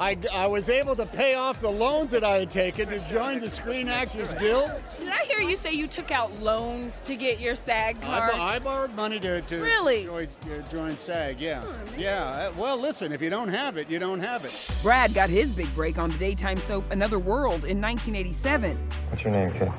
I, 0.00 0.16
I 0.32 0.46
was 0.46 0.70
able 0.70 0.96
to 0.96 1.04
pay 1.04 1.34
off 1.34 1.60
the 1.60 1.68
loans 1.70 2.10
that 2.12 2.24
I 2.24 2.38
had 2.38 2.50
taken 2.50 2.88
to 2.88 2.98
join 3.00 3.38
the 3.38 3.50
Screen 3.50 3.86
Actors 3.86 4.32
Guild. 4.34 4.70
Did 4.98 5.08
I 5.10 5.24
hear 5.26 5.40
you 5.40 5.56
say 5.56 5.74
you 5.74 5.86
took 5.86 6.10
out 6.10 6.40
loans 6.40 7.02
to 7.02 7.14
get 7.14 7.38
your 7.38 7.54
SAG 7.54 7.98
I, 7.98 8.06
card? 8.06 8.32
bo- 8.32 8.40
I 8.40 8.58
borrowed 8.60 8.94
money 8.94 9.20
to, 9.20 9.42
to 9.42 9.60
Really? 9.60 10.04
join, 10.06 10.28
uh, 10.44 10.68
join 10.70 10.96
SAG, 10.96 11.38
yeah. 11.38 11.62
yeah, 11.98 12.22
uh, 12.24 12.52
well, 12.56 12.78
listen, 12.78 13.12
if 13.12 13.20
you 13.20 13.28
don't 13.28 13.48
have 13.48 13.76
it, 13.76 13.90
you 13.90 13.98
don't 13.98 14.20
have 14.20 14.46
it. 14.46 14.80
Brad 14.82 15.12
got 15.12 15.28
his 15.28 15.52
big 15.52 15.72
break 15.74 15.98
on 15.98 16.08
the 16.10 16.16
daytime 16.16 16.56
soap 16.56 16.90
Another 16.90 17.18
World 17.18 17.66
in 17.66 17.78
1987. 17.78 18.78
What's 19.10 19.22
your 19.22 19.34
name, 19.34 19.52
kid? 19.52 19.70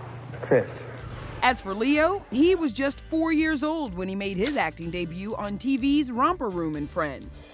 Chris. 0.42 0.68
As 1.44 1.60
for 1.60 1.74
Leo, 1.74 2.24
he 2.30 2.54
was 2.54 2.72
just 2.72 3.02
four 3.02 3.32
years 3.32 3.64
old 3.64 3.96
when 3.96 4.08
he 4.08 4.14
made 4.14 4.38
his 4.38 4.58
acting 4.58 4.92
debut 4.92 5.36
on 5.36 5.58
TV's 5.58 6.12
Romper 6.12 6.50
Room 6.50 6.76
and 6.76 6.88
Friends. 6.88 7.48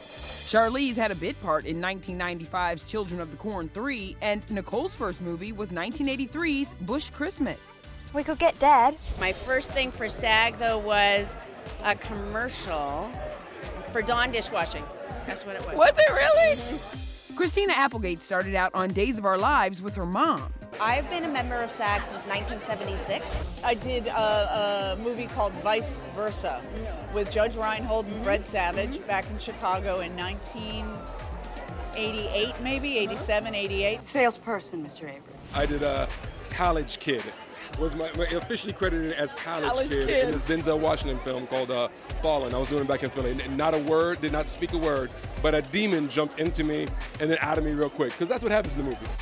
Charlize 0.51 0.97
had 0.97 1.09
a 1.09 1.15
bit 1.15 1.41
part 1.41 1.65
in 1.65 1.77
1995's 1.77 2.83
Children 2.83 3.21
of 3.21 3.31
the 3.31 3.37
Corn 3.37 3.69
3, 3.69 4.17
and 4.21 4.49
Nicole's 4.51 4.93
first 4.93 5.21
movie 5.21 5.53
was 5.53 5.71
1983's 5.71 6.73
Bush 6.73 7.09
Christmas. 7.11 7.79
We 8.13 8.23
could 8.23 8.39
get 8.39 8.59
Dad. 8.59 8.97
My 9.21 9.31
first 9.31 9.71
thing 9.71 9.91
for 9.91 10.09
SAG 10.09 10.57
though 10.57 10.79
was 10.79 11.37
a 11.83 11.95
commercial 11.95 13.09
for 13.93 14.01
Dawn 14.01 14.31
dishwashing. 14.31 14.83
That's 15.25 15.45
what 15.45 15.55
it 15.55 15.65
was. 15.65 15.75
Was 15.75 15.95
it 15.97 16.11
really? 16.11 16.79
Christina 17.37 17.73
Applegate 17.73 18.21
started 18.21 18.55
out 18.55 18.71
on 18.73 18.89
Days 18.89 19.17
of 19.17 19.25
Our 19.25 19.37
Lives 19.37 19.81
with 19.81 19.95
her 19.95 20.05
mom. 20.05 20.51
I've 20.79 21.09
been 21.09 21.23
a 21.23 21.27
member 21.27 21.59
of 21.63 21.71
SAG 21.71 22.05
since 22.05 22.27
1976. 22.27 23.63
I 23.63 23.73
did 23.73 24.05
a, 24.07 24.93
a 24.93 24.95
movie 25.01 25.25
called 25.27 25.51
Vice 25.63 25.99
Versa 26.13 26.61
with 27.13 27.31
Judge 27.31 27.55
Reinhold 27.55 28.05
and 28.05 28.23
Fred 28.23 28.45
Savage 28.45 29.03
back 29.07 29.27
in 29.31 29.39
Chicago 29.39 30.01
in 30.01 30.15
1988, 30.15 32.61
maybe 32.61 32.99
87, 32.99 33.55
88. 33.55 34.03
Salesperson, 34.03 34.85
Mr. 34.85 35.03
Avery. 35.03 35.21
I 35.55 35.65
did 35.65 35.81
a 35.81 36.07
college 36.51 36.99
kid. 36.99 37.23
was 37.79 37.95
my, 37.95 38.11
my 38.13 38.25
officially 38.25 38.73
credited 38.73 39.13
as 39.13 39.33
college, 39.33 39.71
College 39.71 39.89
kid, 39.89 40.05
Kid. 40.05 40.25
in 40.25 40.31
this 40.31 40.43
Denzel 40.43 40.77
Washington 40.79 41.17
film 41.25 41.47
called 41.47 41.71
uh, 41.71 41.87
Fallen. 42.21 42.53
I 42.53 42.57
was 42.59 42.69
doing 42.69 42.83
it 42.83 42.87
back 42.87 43.01
in 43.03 43.09
Philly. 43.09 43.33
Not 43.49 43.73
a 43.73 43.79
word, 43.79 44.21
did 44.21 44.31
not 44.31 44.47
speak 44.47 44.73
a 44.73 44.77
word, 44.77 45.09
but 45.41 45.55
a 45.55 45.63
demon 45.63 46.07
jumped 46.07 46.39
into 46.39 46.63
me 46.63 46.87
and 47.19 47.31
then 47.31 47.39
out 47.41 47.57
of 47.57 47.63
me 47.63 47.71
real 47.71 47.89
quick 47.89 48.11
because 48.11 48.27
that's 48.27 48.43
what 48.43 48.51
happens 48.51 48.75
in 48.75 48.85
the 48.85 48.91
movies. 48.91 49.17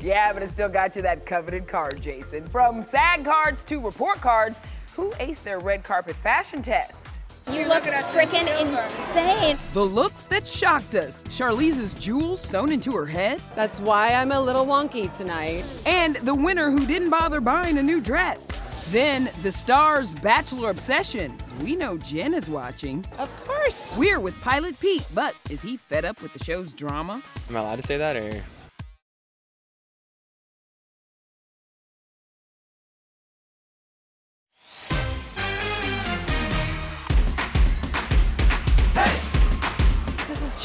Yeah, 0.00 0.32
but 0.32 0.42
it 0.42 0.48
still 0.48 0.68
got 0.68 0.94
you 0.96 1.02
that 1.02 1.26
coveted 1.26 1.66
card, 1.66 2.00
Jason. 2.00 2.46
From 2.46 2.82
SAG 2.82 3.24
cards 3.24 3.64
to 3.64 3.80
report 3.80 4.20
cards, 4.20 4.60
who 4.94 5.10
aced 5.12 5.42
their 5.42 5.58
red 5.58 5.82
carpet 5.82 6.16
fashion 6.16 6.62
test? 6.62 7.18
You 7.50 7.66
look 7.66 7.84
freaking 7.84 8.46
insane. 8.60 9.56
The 9.72 9.82
looks 9.84 10.26
that 10.26 10.46
shocked 10.46 10.94
us. 10.94 11.24
Charlize's 11.24 11.94
jewels 11.94 12.42
sewn 12.42 12.70
into 12.70 12.92
her 12.92 13.06
head. 13.06 13.40
That's 13.56 13.80
why 13.80 14.12
I'm 14.12 14.32
a 14.32 14.40
little 14.40 14.66
wonky 14.66 15.14
tonight. 15.16 15.64
And 15.86 16.16
the 16.16 16.34
winner 16.34 16.70
who 16.70 16.84
didn't 16.84 17.08
bother 17.08 17.40
buying 17.40 17.78
a 17.78 17.82
new 17.82 18.02
dress. 18.02 18.48
Then 18.90 19.30
the 19.42 19.50
star's 19.50 20.14
bachelor 20.14 20.70
obsession. 20.70 21.38
We 21.62 21.74
know 21.74 21.96
Jen 21.96 22.34
is 22.34 22.50
watching. 22.50 23.06
Of 23.18 23.34
course. 23.44 23.96
We're 23.96 24.20
with 24.20 24.38
Pilot 24.42 24.78
Pete, 24.78 25.06
but 25.14 25.34
is 25.48 25.62
he 25.62 25.76
fed 25.78 26.04
up 26.04 26.20
with 26.20 26.34
the 26.34 26.44
show's 26.44 26.74
drama? 26.74 27.22
Am 27.48 27.56
I 27.56 27.60
allowed 27.60 27.76
to 27.76 27.82
say 27.82 27.96
that 27.96 28.16
or? 28.16 28.42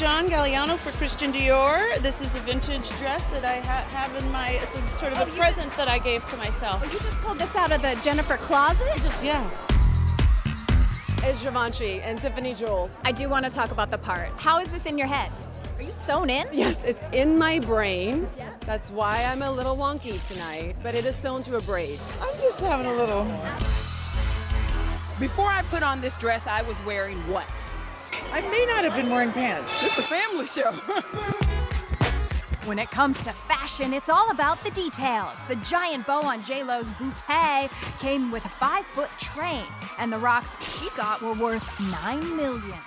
John 0.04 0.28
Galliano 0.28 0.76
for 0.76 0.90
Christian 0.98 1.32
Dior. 1.32 1.96
This 2.02 2.20
is 2.20 2.36
a 2.36 2.40
vintage 2.40 2.86
dress 2.98 3.24
that 3.30 3.42
I 3.42 3.60
ha- 3.60 3.88
have 3.88 4.14
in 4.22 4.30
my. 4.30 4.50
It's 4.50 4.74
a 4.74 4.98
sort 4.98 5.12
of 5.12 5.18
oh, 5.18 5.22
a 5.22 5.34
present 5.34 5.74
that 5.78 5.88
I 5.88 5.98
gave 5.98 6.22
to 6.26 6.36
myself. 6.36 6.82
Oh, 6.84 6.92
you 6.92 6.98
just 6.98 7.16
pulled 7.22 7.38
this 7.38 7.56
out 7.56 7.72
of 7.72 7.80
the 7.80 7.98
Jennifer 8.04 8.36
closet? 8.36 8.86
yeah. 9.22 9.48
It's 11.22 11.42
Givenchy 11.42 12.02
and 12.02 12.18
Tiffany 12.18 12.52
Jewels. 12.52 12.98
I 13.02 13.12
do 13.12 13.30
want 13.30 13.46
to 13.46 13.50
talk 13.50 13.70
about 13.70 13.90
the 13.90 13.96
part. 13.96 14.28
How 14.38 14.60
is 14.60 14.70
this 14.70 14.84
in 14.84 14.98
your 14.98 15.06
head? 15.06 15.32
Are 15.78 15.82
you 15.82 15.90
sewn 15.90 16.28
in? 16.28 16.48
Yes, 16.52 16.84
it's 16.84 17.02
in 17.14 17.38
my 17.38 17.58
brain. 17.58 18.28
That's 18.66 18.90
why 18.90 19.24
I'm 19.24 19.40
a 19.40 19.50
little 19.50 19.74
wonky 19.74 20.22
tonight, 20.28 20.76
but 20.82 20.94
it 20.94 21.06
is 21.06 21.16
sewn 21.16 21.42
to 21.44 21.56
a 21.56 21.62
braid. 21.62 21.98
I'm 22.20 22.38
just 22.42 22.60
having 22.60 22.84
a 22.84 22.92
little. 22.92 23.24
Before 25.18 25.48
I 25.48 25.62
put 25.70 25.82
on 25.82 26.02
this 26.02 26.18
dress, 26.18 26.46
I 26.46 26.60
was 26.60 26.78
wearing 26.84 27.16
what? 27.26 27.48
I 28.32 28.40
may 28.40 28.64
not 28.66 28.84
have 28.84 28.94
been 28.94 29.10
wearing 29.10 29.32
pants. 29.32 29.84
It's 29.84 29.98
a 29.98 30.02
family 30.02 30.46
show. 30.46 30.72
When 32.64 32.78
it 32.78 32.90
comes 32.90 33.18
to 33.18 33.30
fashion, 33.30 33.92
it's 33.92 34.08
all 34.08 34.30
about 34.30 34.56
the 34.64 34.70
details. 34.70 35.42
The 35.48 35.56
giant 35.56 36.06
bow 36.06 36.22
on 36.22 36.42
J-Lo's 36.42 36.88
bootay 36.90 37.68
came 38.00 38.30
with 38.30 38.46
a 38.46 38.48
five-foot 38.48 39.10
train, 39.18 39.66
and 39.98 40.10
the 40.10 40.18
rocks 40.18 40.56
she 40.62 40.88
got 40.96 41.20
were 41.20 41.34
worth 41.34 41.78
nine 42.02 42.34
million. 42.34 42.78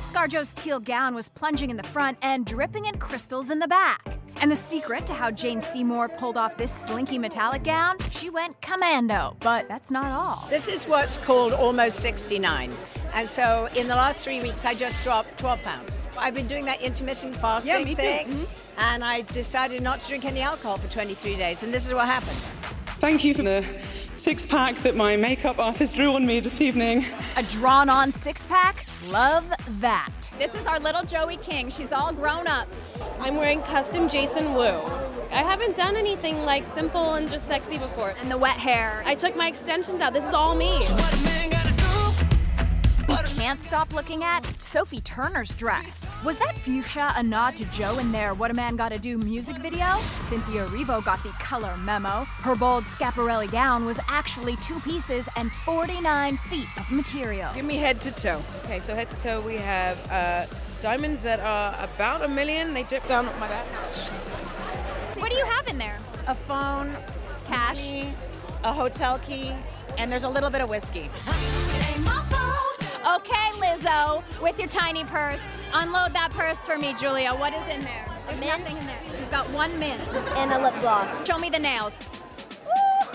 ScarJo's 0.00 0.48
teal 0.50 0.80
gown 0.80 1.14
was 1.14 1.28
plunging 1.28 1.70
in 1.70 1.76
the 1.76 1.84
front 1.84 2.18
and 2.20 2.44
dripping 2.44 2.86
in 2.86 2.98
crystals 2.98 3.50
in 3.50 3.60
the 3.60 3.68
back. 3.68 4.18
And 4.40 4.50
the 4.50 4.56
secret 4.56 5.06
to 5.06 5.14
how 5.14 5.30
Jane 5.30 5.60
Seymour 5.60 6.08
pulled 6.08 6.36
off 6.36 6.56
this 6.56 6.72
slinky 6.72 7.18
metallic 7.18 7.62
gown, 7.62 7.96
she 8.10 8.28
went 8.28 8.60
commando. 8.60 9.36
But 9.38 9.68
that's 9.68 9.92
not 9.92 10.06
all. 10.06 10.48
This 10.50 10.66
is 10.66 10.84
what's 10.84 11.18
called 11.18 11.52
almost 11.52 12.00
69. 12.00 12.72
And 13.14 13.28
so 13.28 13.68
in 13.76 13.86
the 13.86 13.94
last 13.94 14.24
three 14.24 14.40
weeks, 14.42 14.64
I 14.64 14.74
just 14.74 15.02
dropped 15.04 15.38
12 15.38 15.62
pounds. 15.62 16.08
I've 16.18 16.34
been 16.34 16.48
doing 16.48 16.64
that 16.64 16.82
intermittent 16.82 17.36
fasting 17.36 17.72
Yeah, 17.78 17.84
me 17.84 17.90
too. 17.94 18.02
thing, 18.02 18.26
Mhm. 18.26 18.46
and 18.92 19.04
I 19.04 19.20
decided 19.32 19.82
not 19.82 20.00
to 20.00 20.08
drink 20.08 20.24
any 20.24 20.40
alcohol 20.42 20.78
for 20.78 20.88
23 20.88 21.36
days, 21.36 21.62
and 21.62 21.72
this 21.72 21.86
is 21.86 21.94
what 21.94 22.06
happened. 22.06 22.36
Thank 22.98 23.22
you 23.22 23.34
for 23.34 23.42
the 23.42 23.64
six 24.16 24.44
pack 24.46 24.76
that 24.82 24.96
my 24.96 25.14
makeup 25.16 25.58
artist 25.60 25.94
drew 25.94 26.14
on 26.14 26.26
me 26.26 26.40
this 26.40 26.60
evening. 26.60 27.06
A 27.36 27.42
drawn 27.44 27.88
on 27.88 28.10
six 28.10 28.42
pack? 28.48 28.84
Love 29.10 29.44
that. 29.80 30.30
This 30.38 30.52
is 30.54 30.66
our 30.66 30.80
little 30.80 31.04
Joey 31.04 31.36
King. 31.36 31.70
She's 31.70 31.92
all 31.92 32.12
grown 32.12 32.48
ups. 32.48 32.98
I'm 33.20 33.36
wearing 33.36 33.60
custom 33.62 34.08
Jason 34.08 34.54
Wu. 34.54 34.80
I 35.30 35.42
haven't 35.42 35.76
done 35.76 35.96
anything 35.96 36.44
like 36.44 36.66
simple 36.74 37.14
and 37.14 37.30
just 37.30 37.46
sexy 37.46 37.78
before. 37.78 38.14
And 38.20 38.30
the 38.30 38.38
wet 38.38 38.56
hair. 38.56 39.02
I 39.06 39.14
took 39.14 39.36
my 39.36 39.46
extensions 39.48 40.00
out. 40.00 40.14
This 40.14 40.24
is 40.24 40.34
all 40.34 40.54
me. 40.54 40.80
We 43.44 43.48
can't 43.48 43.60
stop 43.60 43.92
looking 43.92 44.24
at 44.24 44.46
Sophie 44.58 45.02
Turner's 45.02 45.52
dress. 45.52 46.06
Was 46.24 46.38
that 46.38 46.54
fuchsia 46.54 47.12
a 47.14 47.22
nod 47.22 47.54
to 47.56 47.66
Joe 47.72 47.98
in 47.98 48.10
their 48.10 48.32
What 48.32 48.50
a 48.50 48.54
Man 48.54 48.74
Gotta 48.74 48.98
Do 48.98 49.18
music 49.18 49.58
video? 49.58 49.98
Cynthia 50.30 50.64
Erivo 50.64 51.04
got 51.04 51.22
the 51.22 51.28
color 51.40 51.76
memo. 51.76 52.24
Her 52.38 52.56
bold 52.56 52.84
Schiaparelli 52.84 53.52
gown 53.52 53.84
was 53.84 54.00
actually 54.08 54.56
two 54.56 54.80
pieces 54.80 55.28
and 55.36 55.52
49 55.52 56.38
feet 56.38 56.68
of 56.78 56.90
material. 56.90 57.52
Give 57.54 57.66
me 57.66 57.76
head 57.76 58.00
to 58.00 58.12
toe. 58.12 58.40
Okay, 58.64 58.80
so 58.80 58.94
head 58.94 59.10
to 59.10 59.20
toe 59.20 59.42
we 59.42 59.58
have 59.58 60.10
uh, 60.10 60.46
diamonds 60.80 61.20
that 61.20 61.40
are 61.40 61.76
about 61.84 62.24
a 62.24 62.28
million. 62.28 62.72
They 62.72 62.84
drip 62.84 63.06
down 63.06 63.26
my 63.38 63.46
back. 63.46 63.66
What 65.18 65.30
do 65.30 65.36
you 65.36 65.44
have 65.44 65.68
in 65.68 65.76
there? 65.76 65.98
A 66.28 66.34
phone, 66.34 66.96
Cash. 67.48 67.76
money, 67.76 68.14
a 68.62 68.72
hotel 68.72 69.18
key, 69.18 69.52
and 69.98 70.10
there's 70.10 70.24
a 70.24 70.30
little 70.30 70.48
bit 70.48 70.62
of 70.62 70.70
whiskey. 70.70 71.10
Okay, 73.06 73.50
Lizzo, 73.60 74.22
with 74.42 74.58
your 74.58 74.68
tiny 74.68 75.04
purse. 75.04 75.42
Unload 75.74 76.14
that 76.14 76.30
purse 76.30 76.60
for 76.60 76.78
me, 76.78 76.94
Julia. 76.98 77.34
What 77.34 77.52
is 77.52 77.62
in 77.68 77.82
there? 77.82 78.08
There's 78.26 78.40
nothing 78.40 78.78
in 78.78 78.86
there. 78.86 78.98
She's 79.18 79.28
got 79.28 79.46
one 79.50 79.78
mint. 79.78 80.00
And 80.36 80.50
a 80.50 80.58
lip 80.62 80.74
gloss. 80.80 81.26
Show 81.26 81.36
me 81.38 81.50
the 81.50 81.58
nails. 81.58 82.08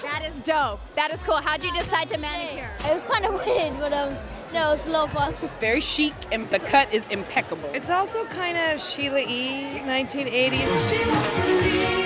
That 0.04 0.24
is 0.28 0.42
dope. 0.42 0.80
That 0.94 1.12
is 1.12 1.24
cool. 1.24 1.38
How'd 1.38 1.64
you 1.64 1.74
decide 1.74 2.08
to 2.12 2.20
manicure? 2.20 2.70
It 2.82 2.94
was 2.94 3.04
kind 3.04 3.26
of 3.26 3.34
weird, 3.46 3.74
but 3.80 3.92
um, 3.92 4.14
no, 4.54 4.74
it's 4.74 4.86
a 4.86 4.92
little 4.92 5.08
fun. 5.08 5.34
Very 5.60 5.82
chic, 5.82 6.14
and 6.32 6.48
the 6.52 6.60
cut 6.60 6.94
is 6.94 7.08
impeccable. 7.08 7.68
It's 7.74 7.90
also 7.90 8.26
kind 8.26 8.60
of 8.60 8.80
Sheila 8.80 9.22
E. 9.22 9.82
1980s. 9.86 11.99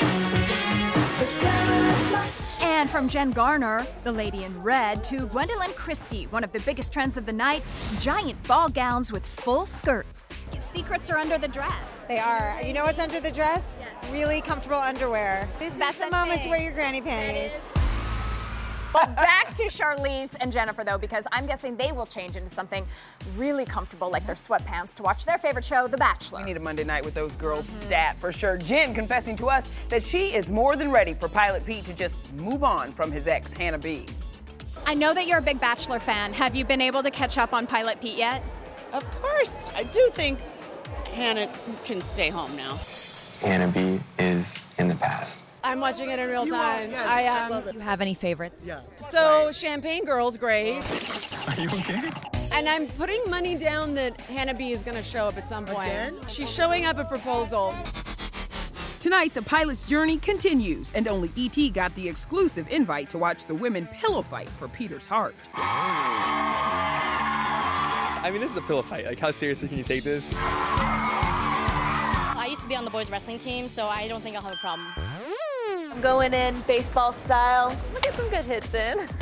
And 2.84 2.89
from 2.89 3.08
Jen 3.08 3.32
Garner, 3.32 3.88
the 4.04 4.12
lady 4.12 4.43
in 4.43 4.62
red, 4.62 5.06
to 5.06 5.26
Gwendoline 5.28 5.74
Christie, 5.74 6.26
one 6.26 6.43
of 6.43 6.52
the 6.52 6.60
biggest 6.60 6.91
trends 6.91 7.15
of 7.15 7.26
the 7.26 7.32
night 7.32 7.63
giant 8.02 8.46
ball 8.46 8.67
gowns 8.67 9.10
with 9.10 9.26
full 9.26 9.65
skirts. 9.65 10.38
Secrets 10.60 11.10
are 11.10 11.17
under 11.17 11.38
the 11.38 11.48
dress. 11.48 11.72
They 12.10 12.19
are. 12.19 12.62
You 12.62 12.74
know 12.74 12.84
what's 12.84 13.00
under 13.00 13.22
the 13.22 13.32
dress? 13.32 13.78
Really 14.12 14.41
comfortable 14.41 14.76
underwear. 14.76 15.48
This 15.60 15.72
That's 15.80 15.93
is 15.93 16.00
the 16.02 16.08
a 16.08 16.12
moment 16.12 16.43
to 16.43 16.50
wear 16.50 16.62
your 16.62 16.74
granny 16.74 17.00
panties. 17.00 17.54
Back 18.93 19.56
to 19.56 19.63
Charlize 19.63 20.36
and 20.39 20.51
Jennifer, 20.51 20.84
though, 20.84 20.97
because 20.97 21.27
I'm 21.32 21.45
guessing 21.45 21.75
they 21.75 21.91
will 21.91 22.06
change 22.06 22.36
into 22.36 22.49
something 22.49 22.86
really 23.36 23.65
comfortable, 23.65 24.12
like 24.12 24.25
their 24.25 24.36
sweatpants, 24.36 24.93
to 24.95 25.03
watch 25.03 25.25
their 25.25 25.38
favorite 25.38 25.65
show, 25.65 25.88
The 25.88 25.97
Bachelor. 25.97 26.39
We 26.39 26.45
need 26.45 26.58
a 26.58 26.60
Monday 26.60 26.84
night 26.84 27.03
with 27.03 27.13
those 27.13 27.34
girls 27.36 27.67
stat 27.67 28.17
for 28.17 28.32
sure. 28.32 28.58
Jen 28.58 28.93
confessing 28.93 29.36
to 29.38 29.47
us 29.47 29.67
that 29.89 30.03
she 30.03 30.34
is 30.34 30.51
more 30.51 30.75
than 30.75 30.91
ready 30.91 31.13
for 31.13 31.27
Pilot 31.27 31.65
Pete 31.65 31.86
to 31.86 31.93
just 31.93 32.34
move 32.34 32.63
on 32.63 32.91
from 32.91 33.12
his 33.12 33.27
ex, 33.27 33.51
Hannah 33.53 33.77
B. 33.77 34.06
I 34.86 34.93
know 34.93 35.13
that 35.13 35.27
you're 35.27 35.39
a 35.39 35.41
big 35.41 35.60
Bachelor 35.60 35.99
fan. 35.99 36.34
Have 36.34 36.56
you 36.56 36.65
been 36.65 36.82
able 36.82 37.03
to 37.03 37.12
catch 37.12 37.38
up 37.38 37.53
on 37.53 37.65
Pilot 37.67 37.99
Pete 38.01 38.17
yet? 38.17 38.43
Of 38.91 39.10
course. 39.21 39.71
I 39.75 39.84
do 39.84 40.10
think 40.13 40.39
Hannah 41.06 41.51
can 41.86 42.01
stay 42.01 42.29
home 42.29 42.56
now. 42.56 42.79
Hannah 43.41 43.67
B 43.69 43.99
is 44.19 44.58
in 44.77 44.88
the 44.88 44.95
past. 44.95 45.42
I'm 45.63 45.80
watching 45.80 46.10
it 46.10 46.19
in 46.19 46.30
real 46.30 46.45
You 46.45 46.54
are, 46.56 46.62
time. 46.76 46.91
yes, 46.91 47.06
I 47.08 47.19
I 47.19 47.21
am. 47.45 47.49
love 47.52 47.73
You 47.73 47.80
have 47.80 48.02
any 48.02 48.13
favorites? 48.13 48.60
Yeah. 48.65 48.82
So 48.99 49.49
Champagne 49.54 50.04
Girl's 50.06 50.38
great. 50.38 50.73
Are 51.47 51.56
you 51.60 51.69
okay? 51.69 52.12
And 52.54 52.67
I'm 52.69 52.88
putting 52.88 53.23
money 53.30 53.56
down 53.56 53.93
that 53.95 54.19
Hannah 54.21 54.54
B 54.54 54.71
is 54.73 54.84
going 54.84 54.97
to 54.97 55.04
show 55.04 55.26
up 55.28 55.38
at 55.38 55.47
some 55.49 55.65
point. 55.65 55.88
Again? 55.89 56.17
She's 56.28 56.54
showing 56.54 56.86
up 56.86 56.97
at 56.97 57.08
proposal. 57.10 57.73
Tonight, 58.99 59.34
the 59.34 59.41
pilot's 59.41 59.86
journey 59.86 60.17
continues, 60.17 60.91
and 60.93 61.08
only 61.10 61.32
E.T. 61.36 61.69
got 61.71 61.93
the 61.95 62.08
exclusive 62.08 62.67
invite 62.69 63.10
to 63.10 63.17
watch 63.17 63.45
the 63.45 63.56
women 63.56 63.86
pillow 63.88 64.21
fight 64.21 64.47
for 64.47 64.67
Peter's 64.69 65.06
heart. 65.06 65.36
I 68.26 68.30
mean, 68.32 68.39
this 68.39 68.52
is 68.54 68.58
a 68.58 68.62
pillow 68.62 68.82
fight. 68.82 69.06
Like, 69.06 69.19
how 69.19 69.32
seriously 69.32 69.67
can 69.67 69.78
you 69.78 69.84
take 69.84 70.04
this? 70.04 70.34
I 72.36 72.45
used 72.49 72.62
to 72.62 72.67
be 72.67 72.76
on 72.78 72.86
the 72.86 72.91
boys' 72.91 73.12
wrestling 73.12 73.39
team, 73.39 73.67
so 73.67 73.88
I 73.88 74.08
don't 74.08 74.21
think 74.21 74.38
I'll 74.38 74.41
have 74.41 74.54
a 74.54 74.58
problem. 74.58 74.88
I'm 75.93 76.01
going 76.01 76.34
in 76.34 76.60
baseball 76.62 77.13
style. 77.13 77.67
We'll 77.91 78.01
get 78.01 78.15
some 78.15 78.27
good 78.29 78.43
hits 78.43 78.73
in. 78.73 78.97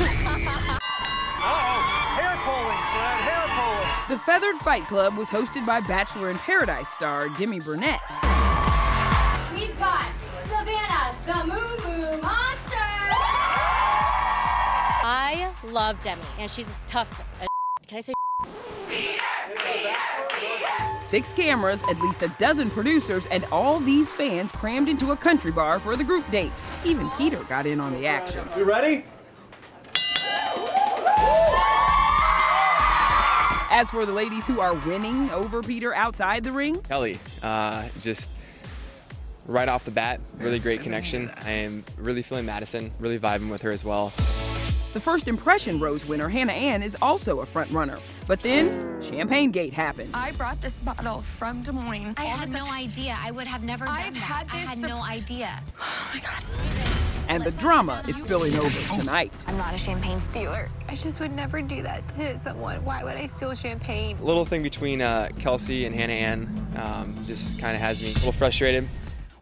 Hair 2.16 2.38
pulling, 2.46 2.78
Fred, 2.94 3.20
hair 3.28 3.46
pulling. 3.50 3.90
The 4.08 4.18
Feathered 4.24 4.56
Fight 4.58 4.88
Club 4.88 5.18
was 5.18 5.28
hosted 5.28 5.66
by 5.66 5.82
Bachelor 5.82 6.30
in 6.30 6.38
Paradise 6.38 6.88
star 6.88 7.28
Demi 7.30 7.60
Burnett. 7.60 8.00
We've 9.54 9.78
got 9.78 10.18
Savannah, 10.46 11.14
the 11.26 11.44
Moo 11.48 11.56
Moo 11.84 12.22
Monster. 12.22 12.78
I 15.04 15.52
love 15.66 16.00
Demi, 16.02 16.22
and 16.40 16.50
she's 16.50 16.80
tough. 16.88 17.28
As 17.42 17.48
Can 17.88 17.98
I 17.98 18.02
say? 18.02 18.14
Six 21.02 21.34
cameras, 21.34 21.84
at 21.90 22.00
least 22.00 22.22
a 22.22 22.28
dozen 22.38 22.70
producers, 22.70 23.26
and 23.32 23.44
all 23.52 23.80
these 23.80 24.14
fans 24.14 24.52
crammed 24.52 24.88
into 24.88 25.12
a 25.12 25.18
country 25.18 25.52
bar 25.52 25.80
for 25.80 25.96
the 25.96 26.04
group 26.04 26.30
date. 26.30 26.52
Even 26.86 27.10
Peter 27.18 27.44
got 27.46 27.66
in 27.66 27.80
on 27.80 27.92
the 27.94 28.06
action. 28.06 28.48
You 28.56 28.66
ready? 28.66 29.04
As 33.74 33.90
for 33.90 34.06
the 34.06 34.14
ladies 34.14 34.46
who 34.46 34.60
are 34.60 34.76
winning 34.76 35.32
over 35.32 35.64
Peter 35.64 35.92
outside 35.96 36.44
the 36.44 36.52
ring, 36.52 36.80
Kelly, 36.82 37.18
uh, 37.42 37.88
just 38.04 38.30
right 39.48 39.68
off 39.68 39.84
the 39.86 39.92
bat, 39.92 40.22
really 40.38 40.60
great 40.60 40.82
connection. 40.82 41.32
I 41.42 41.50
am 41.50 41.84
really 41.98 42.22
feeling 42.22 42.46
Madison, 42.46 42.92
really 43.00 43.18
vibing 43.18 43.50
with 43.50 43.64
her 43.64 43.72
as 43.72 43.84
well. 43.84 44.14
The 44.94 45.00
first 45.00 45.28
impression 45.28 45.80
Rose 45.80 46.06
winner 46.06 46.28
Hannah 46.28 46.52
Ann 46.54 46.84
is 46.84 46.98
also 47.02 47.40
a 47.40 47.46
front 47.46 47.72
runner. 47.72 47.98
But 48.28 48.42
then 48.42 49.02
Champagne 49.02 49.52
Gate 49.52 49.74
happened. 49.74 50.12
I 50.14 50.32
brought 50.34 50.62
this 50.62 50.80
bottle 50.80 51.22
from 51.22 51.62
Des 51.64 51.72
Moines. 51.72 52.14
I 52.18 52.26
had 52.26 52.50
no 52.50 52.66
idea. 52.70 53.18
I 53.20 53.32
would 53.32 53.48
have 53.48 53.64
never 53.64 53.86
done 53.86 53.96
I've 53.96 54.14
that. 54.14 54.20
had 54.20 54.48
I 54.52 54.60
this 54.60 54.70
had 54.70 54.82
sur- 54.82 54.88
no 54.88 55.02
idea. 55.02 55.62
Oh 55.80 56.12
my 56.14 56.20
god. 56.20 56.44
And 57.30 57.44
the 57.46 57.52
drama 57.52 58.04
is 58.10 58.18
spilling 58.18 58.56
over 58.58 58.78
tonight. 58.94 59.32
I'm 59.48 59.56
not 59.56 59.74
a 59.74 59.78
champagne 59.78 60.20
stealer. 60.20 60.68
I 60.90 60.96
just 60.96 61.22
would 61.22 61.32
never 61.32 61.62
do 61.62 61.82
that 61.82 62.06
to 62.16 62.38
someone. 62.38 62.84
Why 62.84 63.06
would 63.06 63.16
I 63.16 63.26
steal 63.28 63.54
champagne? 63.54 64.18
A 64.18 64.24
little 64.24 64.44
thing 64.44 64.62
between 64.62 65.02
uh, 65.02 65.30
Kelsey 65.40 65.86
and 65.86 65.96
Hannah 65.96 66.12
Ann 66.14 66.68
um, 66.76 67.16
just 67.26 67.58
kind 67.58 67.74
of 67.74 67.82
has 67.82 68.02
me 68.02 68.10
a 68.12 68.14
little 68.16 68.34
frustrated. 68.34 68.86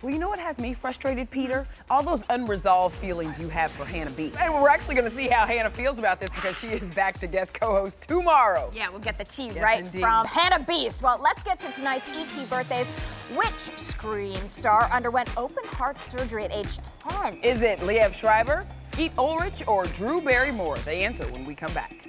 Well, 0.01 0.13
you 0.13 0.19
know 0.19 0.29
what 0.29 0.39
has 0.39 0.59
me 0.59 0.73
frustrated, 0.73 1.29
Peter? 1.29 1.67
All 1.89 2.01
those 2.01 2.23
unresolved 2.29 2.95
feelings 2.95 3.37
you 3.37 3.49
have 3.49 3.69
for 3.71 3.83
Hannah 3.83 4.11
B. 4.11 4.31
And 4.39 4.53
we're 4.53 4.69
actually 4.69 4.95
going 4.95 5.09
to 5.09 5.13
see 5.13 5.27
how 5.27 5.45
Hannah 5.45 5.69
feels 5.69 5.99
about 5.99 6.21
this 6.21 6.31
because 6.31 6.57
she 6.57 6.67
is 6.67 6.89
back 6.95 7.19
to 7.19 7.27
guest 7.27 7.53
co-host 7.59 8.03
tomorrow. 8.03 8.71
Yeah, 8.73 8.89
we'll 8.89 8.99
get 9.01 9.17
the 9.17 9.25
tea 9.25 9.47
Yes, 9.47 9.57
right 9.57 9.79
indeed. 9.83 9.99
from 9.99 10.25
Hannah 10.25 10.63
Beast. 10.63 11.01
Well, 11.01 11.19
let's 11.21 11.43
get 11.43 11.59
to 11.59 11.71
tonight's 11.73 12.09
ET 12.11 12.49
birthdays. 12.49 12.91
Which 13.35 13.49
Scream 13.77 14.47
star 14.47 14.89
underwent 14.89 15.35
open 15.35 15.65
heart 15.65 15.97
surgery 15.97 16.45
at 16.45 16.53
age 16.53 16.79
10? 17.09 17.39
Is 17.43 17.61
it 17.61 17.79
Liev 17.79 18.13
Schreiber, 18.13 18.65
Skeet 18.77 19.11
Ulrich, 19.17 19.67
or 19.67 19.83
Drew 19.87 20.21
Barrymore? 20.21 20.77
They 20.85 21.03
answer 21.03 21.25
when 21.27 21.43
we 21.43 21.55
come 21.55 21.73
back. 21.73 22.08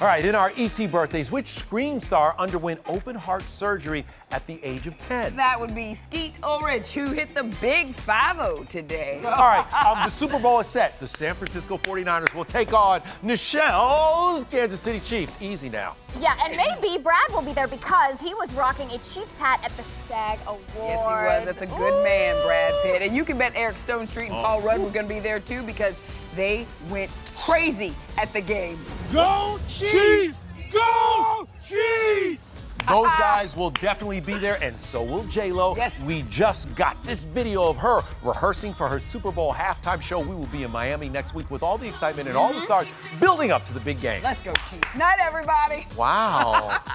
All 0.00 0.08
right, 0.08 0.24
in 0.24 0.34
our 0.34 0.52
ET 0.56 0.76
birthdays, 0.90 1.30
which 1.30 1.46
Scream 1.46 2.00
star 2.00 2.34
underwent 2.36 2.80
open 2.88 3.14
heart 3.14 3.48
surgery 3.48 4.04
at 4.32 4.44
the 4.48 4.58
age 4.64 4.88
of 4.88 4.98
10? 4.98 5.36
That 5.36 5.58
would 5.60 5.72
be 5.72 5.94
Skeet 5.94 6.34
Ulrich, 6.42 6.88
who 6.92 7.12
hit 7.12 7.32
the 7.32 7.44
big 7.60 7.94
5 7.94 8.68
today. 8.68 9.22
All 9.24 9.30
right, 9.46 9.64
um, 9.86 9.98
the 10.04 10.10
Super 10.10 10.40
Bowl 10.40 10.58
is 10.58 10.66
set. 10.66 10.98
The 10.98 11.06
San 11.06 11.36
Francisco 11.36 11.78
49ers 11.78 12.34
will 12.34 12.44
take 12.44 12.72
on 12.72 13.02
Nichelle's 13.22 14.44
Kansas 14.50 14.80
City 14.80 14.98
Chiefs. 14.98 15.38
Easy 15.40 15.68
now. 15.68 15.94
Yeah, 16.18 16.36
and 16.44 16.56
maybe 16.56 17.00
Brad 17.00 17.30
will 17.30 17.42
be 17.42 17.52
there 17.52 17.68
because 17.68 18.20
he 18.20 18.34
was 18.34 18.52
rocking 18.54 18.90
a 18.90 18.98
Chiefs 18.98 19.38
hat 19.38 19.60
at 19.64 19.74
the 19.76 19.84
SAG 19.84 20.40
Awards. 20.48 20.64
Yes, 20.76 21.00
he 21.00 21.06
was. 21.06 21.44
That's 21.44 21.62
a 21.62 21.66
good 21.66 22.02
man, 22.02 22.44
Brad 22.44 22.74
Pitt. 22.82 23.00
And 23.02 23.16
you 23.16 23.24
can 23.24 23.38
bet 23.38 23.52
Eric 23.54 23.76
Stonestreet 23.76 24.24
and 24.26 24.32
Oh. 24.32 24.42
Paul 24.42 24.60
Rudd 24.62 24.80
were 24.80 24.90
going 24.90 25.06
to 25.06 25.14
be 25.14 25.20
there 25.20 25.38
too 25.38 25.62
because 25.62 26.00
they 26.36 26.66
went 26.88 27.10
crazy 27.36 27.94
at 28.18 28.32
the 28.32 28.40
game. 28.40 28.78
Go 29.12 29.58
Chiefs! 29.68 30.40
Go 30.72 31.48
Chiefs! 31.62 32.62
Those 32.88 33.06
guys 33.18 33.56
will 33.56 33.70
definitely 33.70 34.20
be 34.20 34.38
there, 34.38 34.62
and 34.62 34.78
so 34.78 35.02
will 35.02 35.24
J 35.24 35.52
Lo. 35.52 35.74
Yes. 35.76 35.98
We 36.02 36.22
just 36.22 36.74
got 36.74 37.02
this 37.04 37.24
video 37.24 37.68
of 37.68 37.76
her 37.78 38.02
rehearsing 38.22 38.74
for 38.74 38.88
her 38.88 39.00
Super 39.00 39.32
Bowl 39.32 39.52
halftime 39.52 40.02
show. 40.02 40.20
We 40.20 40.34
will 40.34 40.46
be 40.46 40.64
in 40.64 40.70
Miami 40.70 41.08
next 41.08 41.34
week 41.34 41.50
with 41.50 41.62
all 41.62 41.78
the 41.78 41.88
excitement 41.88 42.28
and 42.28 42.36
all 42.36 42.52
the 42.52 42.60
stars 42.60 42.86
building 43.20 43.50
up 43.50 43.64
to 43.66 43.74
the 43.74 43.80
big 43.80 44.00
game. 44.00 44.22
Let's 44.22 44.42
go, 44.42 44.52
Chiefs. 44.70 44.94
Night, 44.96 45.18
everybody. 45.20 45.86
Wow. 45.96 46.82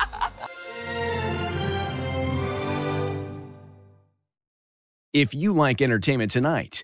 If 5.12 5.34
you 5.34 5.54
like 5.54 5.82
entertainment 5.82 6.30
tonight, 6.30 6.84